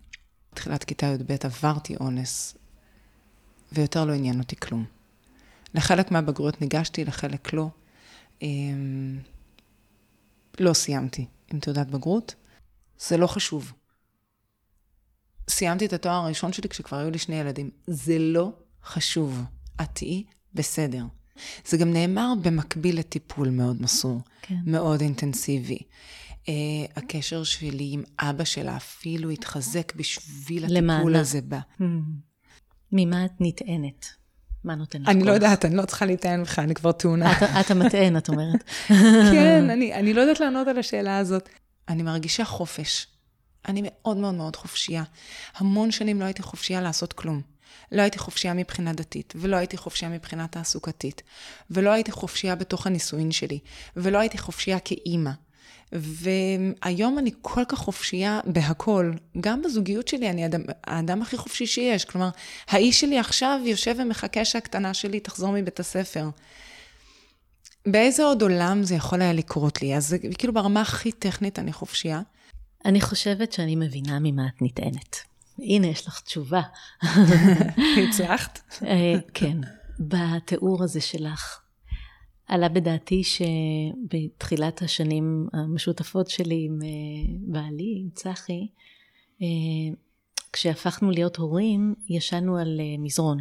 בתחילת 0.52 0.84
כיתה 0.84 1.06
י"ב 1.06 1.36
עברתי 1.44 1.96
אונס, 1.96 2.56
ויותר 3.72 4.04
לא 4.04 4.12
עניין 4.12 4.38
אותי 4.38 4.56
כלום. 4.56 4.84
לחלק 5.74 6.10
מהבגרויות 6.10 6.60
ניגשתי, 6.60 7.04
לחלק 7.04 7.52
לא. 7.52 7.68
אמ, 8.42 9.18
לא 10.60 10.72
סיימתי 10.72 11.26
עם 11.52 11.60
תעודת 11.60 11.86
בגרות. 11.86 12.34
זה 12.98 13.16
לא 13.16 13.26
חשוב. 13.26 13.72
סיימתי 15.48 15.86
את 15.86 15.92
התואר 15.92 16.14
הראשון 16.14 16.52
שלי 16.52 16.68
כשכבר 16.68 16.98
היו 16.98 17.10
לי 17.10 17.18
שני 17.18 17.36
ילדים. 17.36 17.70
זה 17.86 18.18
לא 18.18 18.52
חשוב. 18.84 19.42
את 19.80 19.88
תהיי 19.92 20.24
בסדר. 20.54 21.04
זה 21.66 21.76
גם 21.76 21.92
נאמר 21.92 22.32
במקביל 22.42 22.98
לטיפול 22.98 23.50
מאוד 23.50 23.82
מסור, 23.82 24.20
כן. 24.42 24.54
מאוד 24.66 25.00
אינטנסיבי. 25.00 25.78
Uh, 25.78 26.50
הקשר 26.96 27.44
שלי 27.44 27.90
עם 27.92 28.02
אבא 28.18 28.44
שלה 28.44 28.76
אפילו 28.76 29.30
התחזק 29.30 29.92
בשביל 29.96 30.64
הטיפול 30.64 30.78
למענה. 30.78 31.20
הזה 31.20 31.40
בה. 31.40 31.60
Mm. 31.80 31.84
ממה 32.92 33.24
את 33.24 33.32
נטענת? 33.40 34.06
מה 34.64 34.74
נותן 34.74 35.02
לך 35.02 35.08
אני? 35.08 35.24
לא 35.24 35.32
יודעת, 35.32 35.64
אני 35.64 35.76
לא 35.76 35.84
צריכה 35.84 36.06
להיטען 36.06 36.42
בך, 36.42 36.58
אני 36.58 36.74
כבר 36.74 36.92
טעונה. 36.92 37.32
את, 37.32 37.42
את 37.42 37.70
המטען, 37.70 38.16
את 38.16 38.28
אומרת. 38.28 38.64
כן, 39.32 39.70
אני, 39.70 39.94
אני 39.94 40.14
לא 40.14 40.20
יודעת 40.20 40.40
לענות 40.40 40.68
על 40.68 40.78
השאלה 40.78 41.18
הזאת. 41.18 41.48
אני 41.88 42.02
מרגישה 42.02 42.44
חופש. 42.44 43.06
אני 43.68 43.82
מאוד 43.84 44.16
מאוד 44.16 44.34
מאוד 44.34 44.56
חופשייה. 44.56 45.02
המון 45.56 45.90
שנים 45.90 46.20
לא 46.20 46.24
הייתי 46.24 46.42
חופשייה 46.42 46.80
לעשות 46.80 47.12
כלום. 47.12 47.40
לא 47.92 48.02
הייתי 48.02 48.18
חופשייה 48.18 48.54
מבחינה 48.54 48.92
דתית, 48.92 49.32
ולא 49.36 49.56
הייתי 49.56 49.76
חופשייה 49.76 50.10
מבחינה 50.10 50.46
תעסוקתית, 50.48 51.22
ולא 51.70 51.90
הייתי 51.90 52.12
חופשייה 52.12 52.54
בתוך 52.54 52.86
הנישואין 52.86 53.30
שלי, 53.30 53.58
ולא 53.96 54.18
הייתי 54.18 54.38
חופשייה 54.38 54.78
כאימא. 54.78 55.30
והיום 55.92 57.18
אני 57.18 57.30
כל 57.42 57.64
כך 57.68 57.78
חופשייה 57.78 58.40
בהכל, 58.44 59.12
גם 59.40 59.62
בזוגיות 59.62 60.08
שלי 60.08 60.30
אני 60.30 60.42
האדם, 60.42 60.62
האדם 60.84 61.22
הכי 61.22 61.36
חופשי 61.36 61.66
שיש. 61.66 62.04
כלומר, 62.04 62.28
האיש 62.68 63.00
שלי 63.00 63.18
עכשיו 63.18 63.60
יושב 63.64 63.94
ומחכה 63.98 64.44
שהקטנה 64.44 64.94
שלי 64.94 65.20
תחזור 65.20 65.52
מבית 65.52 65.80
הספר. 65.80 66.28
באיזה 67.86 68.24
עוד 68.24 68.42
עולם 68.42 68.82
זה 68.82 68.94
יכול 68.94 69.22
היה 69.22 69.32
לקרות 69.32 69.82
לי? 69.82 69.96
אז 69.96 70.16
כאילו 70.38 70.52
ברמה 70.54 70.80
הכי 70.80 71.12
טכנית 71.12 71.58
אני 71.58 71.72
חופשייה. 71.72 72.20
אני 72.84 73.00
חושבת 73.00 73.52
שאני 73.52 73.76
מבינה 73.76 74.18
ממה 74.22 74.46
את 74.46 74.62
נטענת. 74.62 75.16
הנה, 75.58 75.86
יש 75.86 76.06
לך 76.06 76.20
תשובה. 76.20 76.62
הצלחת? 78.08 78.60
אה, 78.82 79.14
כן, 79.34 79.58
בתיאור 80.00 80.84
הזה 80.84 81.00
שלך. 81.00 81.60
עלה 82.46 82.68
בדעתי 82.68 83.22
שבתחילת 83.24 84.82
השנים 84.82 85.48
המשותפות 85.52 86.30
שלי 86.30 86.66
עם 86.66 86.78
אה, 86.82 87.34
בעלי, 87.40 87.98
עם 88.00 88.08
צחי, 88.14 88.66
אה, 89.42 89.46
כשהפכנו 90.52 91.10
להיות 91.10 91.36
הורים, 91.36 91.94
ישנו 92.08 92.56
על 92.56 92.80
מזרון, 92.98 93.38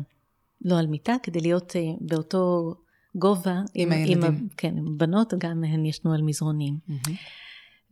לא 0.66 0.80
על 0.80 0.88
מיטה, 0.88 1.16
כדי 1.24 1.40
להיות 1.40 1.76
באותו 2.02 2.74
גובה. 3.16 3.62
עם 3.74 3.92
הילדים. 3.92 4.24
עם, 4.24 4.48
כן, 4.58 4.78
עם 4.78 4.98
בנות, 4.98 5.34
גם 5.38 5.64
הן 5.64 5.86
ישנו 5.86 6.14
על 6.14 6.22
מזרונים. 6.22 6.78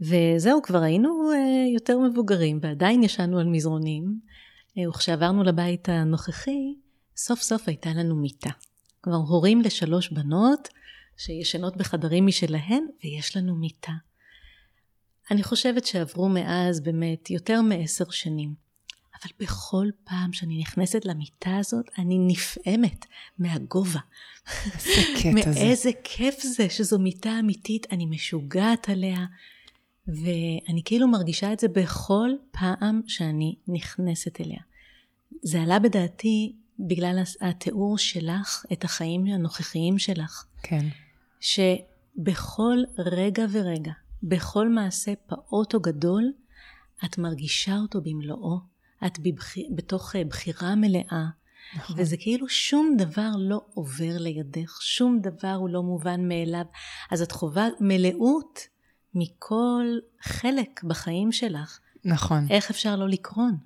וזהו, 0.02 0.62
כבר 0.62 0.82
היינו 0.82 1.32
אה, 1.32 1.74
יותר 1.74 2.00
מבוגרים, 2.00 2.60
ועדיין 2.62 3.04
ישנו 3.04 3.40
על 3.40 3.48
מזרונים. 3.48 4.20
אה, 4.78 4.90
וכשעברנו 4.90 5.44
לבית 5.44 5.90
הנוכחי, 5.90 6.76
סוף 7.18 7.42
סוף 7.42 7.68
הייתה 7.68 7.90
לנו 7.90 8.16
מיטה. 8.16 8.50
כלומר, 9.02 9.20
הורים 9.20 9.62
לשלוש 9.62 10.10
בנות 10.10 10.70
שישנות 11.18 11.78
בחדרים 11.78 12.26
משלהן, 12.26 12.86
ויש 13.04 13.38
לנו 13.38 13.56
מיטה. 13.56 13.92
אני 15.32 15.44
חושבת 15.44 15.86
שעברו 15.86 16.30
מאז 16.30 16.80
באמת 16.82 17.30
יותר 17.30 17.62
מעשר 17.62 18.10
שנים. 18.10 18.66
אבל 19.24 19.32
בכל 19.40 19.88
פעם 20.04 20.34
שאני 20.34 20.60
נכנסת 20.60 21.06
למיטה 21.06 21.58
הזאת, 21.58 21.86
אני 21.98 22.18
נפעמת 22.20 23.06
מהגובה. 23.40 24.00
איזה 24.76 25.02
קטע 25.18 25.52
זה. 25.52 25.60
מאיזה 25.60 25.90
כיף 26.04 26.36
זה 26.42 26.70
שזו 26.70 27.00
מיטה 27.00 27.40
אמיתית, 27.40 27.88
אני 27.92 28.06
משוגעת 28.06 28.90
עליה, 28.90 29.26
ואני 30.08 30.82
כאילו 30.86 31.08
מרגישה 31.08 31.54
את 31.54 31.60
זה 31.60 31.68
בכל 31.68 32.30
פעם 32.52 33.02
שאני 33.08 33.56
נכנסת 33.68 34.42
אליה. 34.42 34.60
זה 35.42 35.62
עלה 35.62 35.80
בדעתי 35.80 36.56
בגלל 36.80 37.20
התיאור 37.42 37.98
שלך 37.98 38.66
את 38.74 38.84
החיים 38.84 39.26
הנוכחיים 39.26 40.00
שלך, 40.00 40.46
כן. 40.64 40.86
שבכל 41.40 42.78
רגע 42.98 43.46
ורגע, 43.52 43.92
בכל 44.24 44.70
מעשה 44.70 45.14
פעוט 45.28 45.74
או 45.74 45.80
גדול, 45.80 46.32
את 47.06 47.18
מרגישה 47.18 47.78
אותו 47.78 48.02
במלואו, 48.02 48.60
את 49.06 49.20
בבח... 49.20 49.54
בתוך 49.76 50.16
אה, 50.16 50.24
בחירה 50.24 50.76
מלאה, 50.76 51.26
נכון. 51.76 51.96
וזה 52.00 52.18
כאילו 52.18 52.50
שום 52.50 52.96
דבר 52.98 53.30
לא 53.38 53.62
עובר 53.74 54.18
לידך, 54.18 54.82
שום 54.82 55.20
דבר 55.22 55.54
הוא 55.54 55.70
לא 55.70 55.84
מובן 55.84 56.28
מאליו. 56.28 56.66
אז 57.12 57.22
את 57.22 57.32
חווה 57.32 57.68
מלאות 57.80 58.60
מכל 59.16 59.86
חלק 60.22 60.84
בחיים 60.84 61.32
שלך. 61.32 61.80
נכון. 62.06 62.48
איך 62.50 62.70
אפשר 62.70 62.96
לא 62.96 63.10
לקרון? 63.10 63.58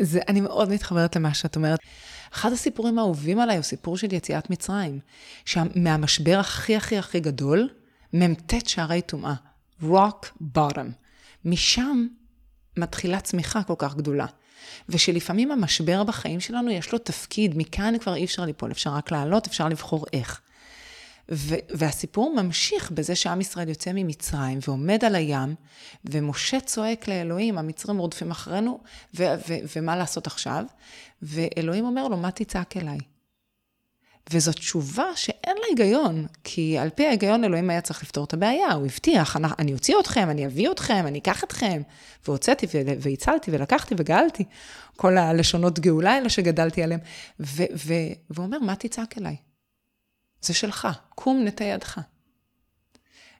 זה, 0.00 0.20
אני 0.28 0.40
מאוד 0.40 0.68
מתחברת 0.68 1.16
למה 1.16 1.34
שאת 1.34 1.56
אומרת. 1.56 1.78
אחד 2.32 2.52
הסיפורים 2.52 2.98
האהובים 2.98 3.40
עליי 3.40 3.56
הוא 3.56 3.62
סיפור 3.62 3.96
של 3.96 4.14
יציאת 4.14 4.50
מצרים. 4.50 4.98
שמהמשבר 5.44 6.38
הכי 6.38 6.76
הכי 6.76 6.98
הכי 6.98 7.20
גדול, 7.20 7.68
מ"ט 8.12 8.54
שערי 8.66 9.02
טומאה. 9.02 9.34
rock 9.82 10.26
bottom. 10.56 10.90
משם 11.44 12.06
מתחילה 12.76 13.20
צמיחה 13.20 13.62
כל 13.62 13.74
כך 13.78 13.94
גדולה. 13.94 14.26
ושלפעמים 14.88 15.50
המשבר 15.50 16.04
בחיים 16.04 16.40
שלנו 16.40 16.70
יש 16.70 16.92
לו 16.92 16.98
תפקיד, 16.98 17.52
מכאן 17.56 17.98
כבר 17.98 18.14
אי 18.14 18.24
אפשר 18.24 18.44
ליפול, 18.44 18.70
אפשר 18.70 18.90
רק 18.90 19.12
לעלות, 19.12 19.46
אפשר 19.46 19.68
לבחור 19.68 20.06
איך. 20.12 20.40
והסיפור 21.70 22.34
ממשיך 22.42 22.90
בזה 22.90 23.14
שעם 23.14 23.40
ישראל 23.40 23.68
יוצא 23.68 23.90
ממצרים 23.94 24.58
ועומד 24.66 25.04
על 25.04 25.14
הים, 25.14 25.54
ומשה 26.04 26.60
צועק 26.60 27.08
לאלוהים, 27.08 27.58
המצרים 27.58 27.98
רודפים 27.98 28.30
אחרינו, 28.30 28.80
ומה 29.76 29.96
לעשות 29.96 30.26
עכשיו? 30.26 30.64
ואלוהים 31.22 31.84
אומר 31.84 32.08
לו, 32.08 32.16
מה 32.16 32.30
תצעק 32.30 32.76
אליי? 32.76 32.98
וזאת 34.32 34.54
תשובה 34.54 35.04
שאין 35.14 35.56
לה 35.56 35.62
היגיון, 35.68 36.26
כי 36.44 36.78
על 36.78 36.90
פי 36.90 37.06
ההיגיון 37.06 37.44
אלוהים 37.44 37.70
היה 37.70 37.80
צריך 37.80 38.02
לפתור 38.02 38.24
את 38.24 38.34
הבעיה, 38.34 38.72
הוא 38.72 38.86
הבטיח, 38.86 39.36
אני, 39.36 39.48
אני 39.58 39.72
אוציא 39.72 39.94
אתכם, 40.00 40.30
אני 40.30 40.46
אביא 40.46 40.70
אתכם, 40.70 41.04
אני 41.06 41.18
אקח 41.18 41.44
אתכם. 41.44 41.82
והוצאתי 42.26 42.66
והצלתי 43.00 43.50
ולקחתי 43.50 43.94
וגאלתי. 43.98 44.44
כל 44.96 45.18
הלשונות 45.18 45.78
גאולה 45.78 46.12
האלה 46.12 46.28
שגדלתי 46.28 46.82
עליהן. 46.82 47.00
והוא 47.38 48.46
אומר, 48.46 48.58
מה 48.58 48.76
תצעק 48.76 49.18
אליי? 49.18 49.36
זה 50.42 50.54
שלך, 50.54 50.88
קום 51.14 51.44
נטה 51.44 51.64
ידך. 51.64 52.00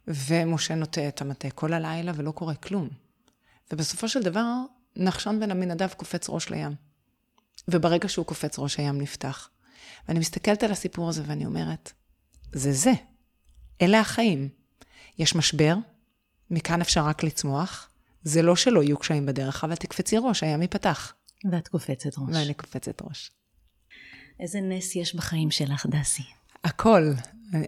ומשה 0.07 0.75
נוטה 0.75 1.09
את 1.09 1.21
המטה 1.21 1.51
כל 1.51 1.73
הלילה 1.73 2.13
ולא 2.15 2.31
קורה 2.31 2.55
כלום. 2.55 2.89
ובסופו 3.73 4.09
של 4.09 4.23
דבר, 4.23 4.53
נחשון 4.97 5.41
בן 5.41 5.51
עמינדב 5.51 5.89
קופץ 5.97 6.31
ראש 6.31 6.51
לים. 6.51 6.75
וברגע 7.69 8.09
שהוא 8.09 8.27
קופץ 8.27 8.59
ראש 8.59 8.77
הים 8.77 9.01
נפתח. 9.01 9.51
ואני 10.09 10.19
מסתכלת 10.19 10.63
על 10.63 10.73
הסיפור 10.73 11.09
הזה 11.09 11.23
ואני 11.27 11.47
אומרת, 11.47 11.93
זה 12.53 12.73
זה. 12.73 12.93
אלה 13.83 14.01
החיים. 14.01 14.49
יש 15.19 15.35
משבר, 15.35 15.75
מכאן 16.51 16.81
אפשר 16.81 17.07
רק 17.07 17.23
לצמוח. 17.23 17.91
זה 18.23 18.43
לא 18.43 18.57
שלא 18.57 18.83
יהיו 18.83 18.99
קשיים 18.99 19.27
בדרך, 19.27 19.65
אבל 19.65 19.75
תקפצי 19.75 20.17
ראש, 20.19 20.43
הים 20.43 20.63
ייפתח. 20.63 21.15
ואת 21.53 21.69
קופצת 21.69 22.19
ראש. 22.19 22.37
ואני 22.37 22.55
קופצת 22.55 23.03
ראש. 23.03 23.31
איזה 24.41 24.61
נס 24.61 24.97
יש 24.97 25.15
בחיים 25.15 25.51
שלך, 25.51 25.87
דסי? 25.87 26.40
הכל, 26.65 27.13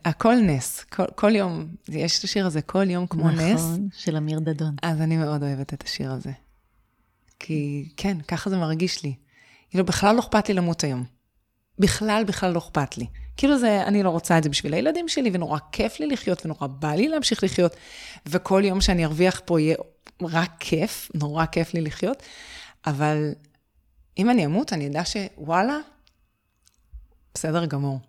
הכל 0.04 0.34
נס. 0.34 0.84
כל, 0.84 1.04
כל 1.14 1.36
יום, 1.36 1.66
יש 1.88 2.18
את 2.18 2.24
השיר 2.24 2.46
הזה, 2.46 2.62
כל 2.62 2.90
יום 2.90 3.06
כמו 3.06 3.30
נכון, 3.30 3.40
נס. 3.40 3.60
נכון, 3.60 3.88
של 3.92 4.16
אמיר 4.16 4.38
דדון. 4.38 4.74
אז 4.82 5.00
אני 5.00 5.16
מאוד 5.16 5.42
אוהבת 5.42 5.74
את 5.74 5.82
השיר 5.82 6.12
הזה. 6.12 6.32
כי 7.38 7.88
כן, 7.96 8.20
ככה 8.20 8.50
זה 8.50 8.56
מרגיש 8.56 9.02
לי. 9.02 9.14
כאילו, 9.70 9.84
בכלל 9.84 10.14
לא 10.14 10.20
אכפת 10.20 10.48
לי 10.48 10.54
למות 10.54 10.84
היום. 10.84 11.04
בכלל, 11.78 12.24
בכלל 12.26 12.52
לא 12.52 12.58
אכפת 12.58 12.98
לי. 12.98 13.06
כאילו 13.36 13.58
זה, 13.58 13.82
אני 13.82 14.02
לא 14.02 14.10
רוצה 14.10 14.38
את 14.38 14.42
זה 14.42 14.48
בשביל 14.48 14.74
הילדים 14.74 15.08
שלי, 15.08 15.30
ונורא 15.32 15.58
כיף 15.72 16.00
לי 16.00 16.06
לחיות, 16.06 16.46
ונורא 16.46 16.66
בא 16.66 16.94
לי 16.94 17.08
להמשיך 17.08 17.44
לחיות, 17.44 17.76
וכל 18.26 18.62
יום 18.64 18.80
שאני 18.80 19.04
ארוויח 19.04 19.40
פה 19.44 19.60
יהיה 19.60 19.76
רק 20.22 20.50
כיף, 20.60 21.10
נורא 21.14 21.46
כיף 21.46 21.74
לי 21.74 21.80
לחיות, 21.80 22.22
אבל 22.86 23.32
אם 24.18 24.30
אני 24.30 24.46
אמות, 24.46 24.72
אני 24.72 24.86
אדע 24.86 25.02
שוואלה, 25.04 25.78
בסדר 27.34 27.66
גמור. 27.66 28.00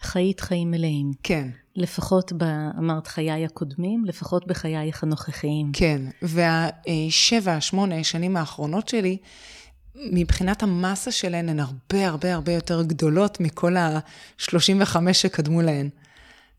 חיית 0.00 0.40
חיים 0.40 0.70
מלאים. 0.70 1.12
כן. 1.22 1.48
לפחות, 1.76 2.32
ב, 2.32 2.42
אמרת 2.78 3.06
חיי 3.06 3.44
הקודמים, 3.44 4.04
לפחות 4.04 4.46
בחייך 4.46 5.02
הנוכחיים. 5.02 5.70
כן, 5.72 6.02
והשבע, 6.22 7.60
שמונה 7.60 8.04
שנים 8.04 8.36
האחרונות 8.36 8.88
שלי, 8.88 9.16
מבחינת 9.94 10.62
המסה 10.62 11.12
שלהן, 11.12 11.48
הן 11.48 11.60
הרבה 11.60 12.08
הרבה 12.08 12.34
הרבה 12.34 12.52
יותר 12.52 12.82
גדולות 12.82 13.40
מכל 13.40 13.76
ה-35 13.76 15.12
שקדמו 15.12 15.62
להן. 15.62 15.88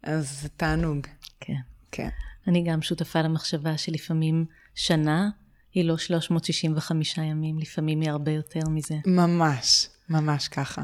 אז 0.03 0.41
זה 0.41 0.49
תענוג. 0.49 1.07
כן. 1.39 1.53
כן. 1.91 2.09
אני 2.47 2.63
גם 2.63 2.81
שותפה 2.81 3.21
למחשבה 3.21 3.77
שלפעמים 3.77 4.45
שנה 4.75 5.29
היא 5.73 5.85
לא 5.85 5.97
365 5.97 7.17
ימים, 7.17 7.59
לפעמים 7.59 8.01
היא 8.01 8.09
הרבה 8.09 8.31
יותר 8.31 8.69
מזה. 8.69 8.95
ממש, 9.05 9.87
ממש 10.09 10.47
ככה. 10.47 10.83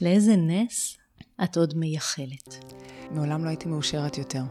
לאיזה 0.00 0.36
נס 0.36 0.95
את 1.44 1.56
עוד 1.56 1.74
מייחלת? 1.76 2.74
מעולם 3.10 3.44
לא 3.44 3.48
הייתי 3.48 3.68
מאושרת 3.68 4.18
יותר. 4.18 4.42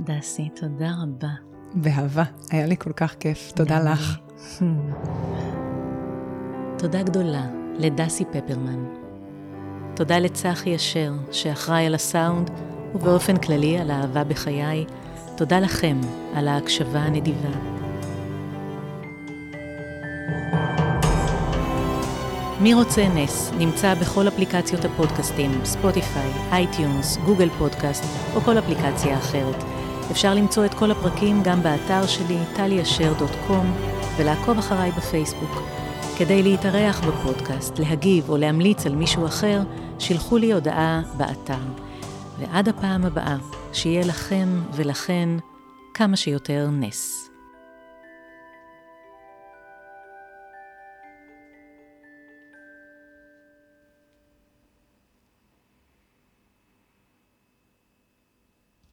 דסי, 0.00 0.48
תודה 0.56 0.90
רבה. 1.02 1.28
באהבה, 1.74 2.24
היה 2.50 2.66
לי 2.66 2.76
כל 2.76 2.92
כך 2.92 3.14
כיף. 3.20 3.52
תודה 3.52 3.80
לך. 3.80 4.18
תודה 6.78 7.02
גדולה 7.02 7.46
לדסי 7.78 8.24
פפרמן. 8.24 8.84
תודה 9.96 10.18
לצחי 10.18 10.76
אשר, 10.76 11.12
שאחראי 11.30 11.86
על 11.86 11.94
הסאונד, 11.94 12.50
ובאופן 12.94 13.36
כללי 13.36 13.78
על 13.78 13.90
האהבה 13.90 14.24
בחיי. 14.24 14.86
תודה 15.36 15.60
לכם 15.60 16.00
על 16.34 16.48
ההקשבה 16.48 17.00
הנדיבה. 17.00 17.81
מי 22.62 22.74
רוצה 22.74 23.08
נס 23.08 23.50
נמצא 23.58 23.94
בכל 23.94 24.28
אפליקציות 24.28 24.84
הפודקאסטים, 24.84 25.64
Spotify, 25.64 26.30
iTunes, 26.50 27.16
Google 27.16 27.48
Podcast 27.58 28.04
או 28.34 28.40
כל 28.40 28.58
אפליקציה 28.58 29.18
אחרת. 29.18 29.62
אפשר 30.10 30.34
למצוא 30.34 30.64
את 30.64 30.74
כל 30.74 30.90
הפרקים 30.90 31.42
גם 31.42 31.62
באתר 31.62 32.06
שלי, 32.06 32.38
טליאשר.קום, 32.56 33.72
ולעקוב 34.16 34.58
אחריי 34.58 34.90
בפייסבוק. 34.90 35.62
כדי 36.18 36.42
להתארח 36.42 37.00
בפודקאסט, 37.00 37.78
להגיב 37.78 38.30
או 38.30 38.36
להמליץ 38.36 38.86
על 38.86 38.94
מישהו 38.94 39.26
אחר, 39.26 39.60
שילחו 39.98 40.38
לי 40.38 40.52
הודעה 40.52 41.02
באתר. 41.16 41.62
ועד 42.38 42.68
הפעם 42.68 43.04
הבאה, 43.04 43.36
שיהיה 43.72 44.06
לכם 44.06 44.48
ולכן 44.72 45.28
כמה 45.94 46.16
שיותר 46.16 46.68
נס. 46.72 47.21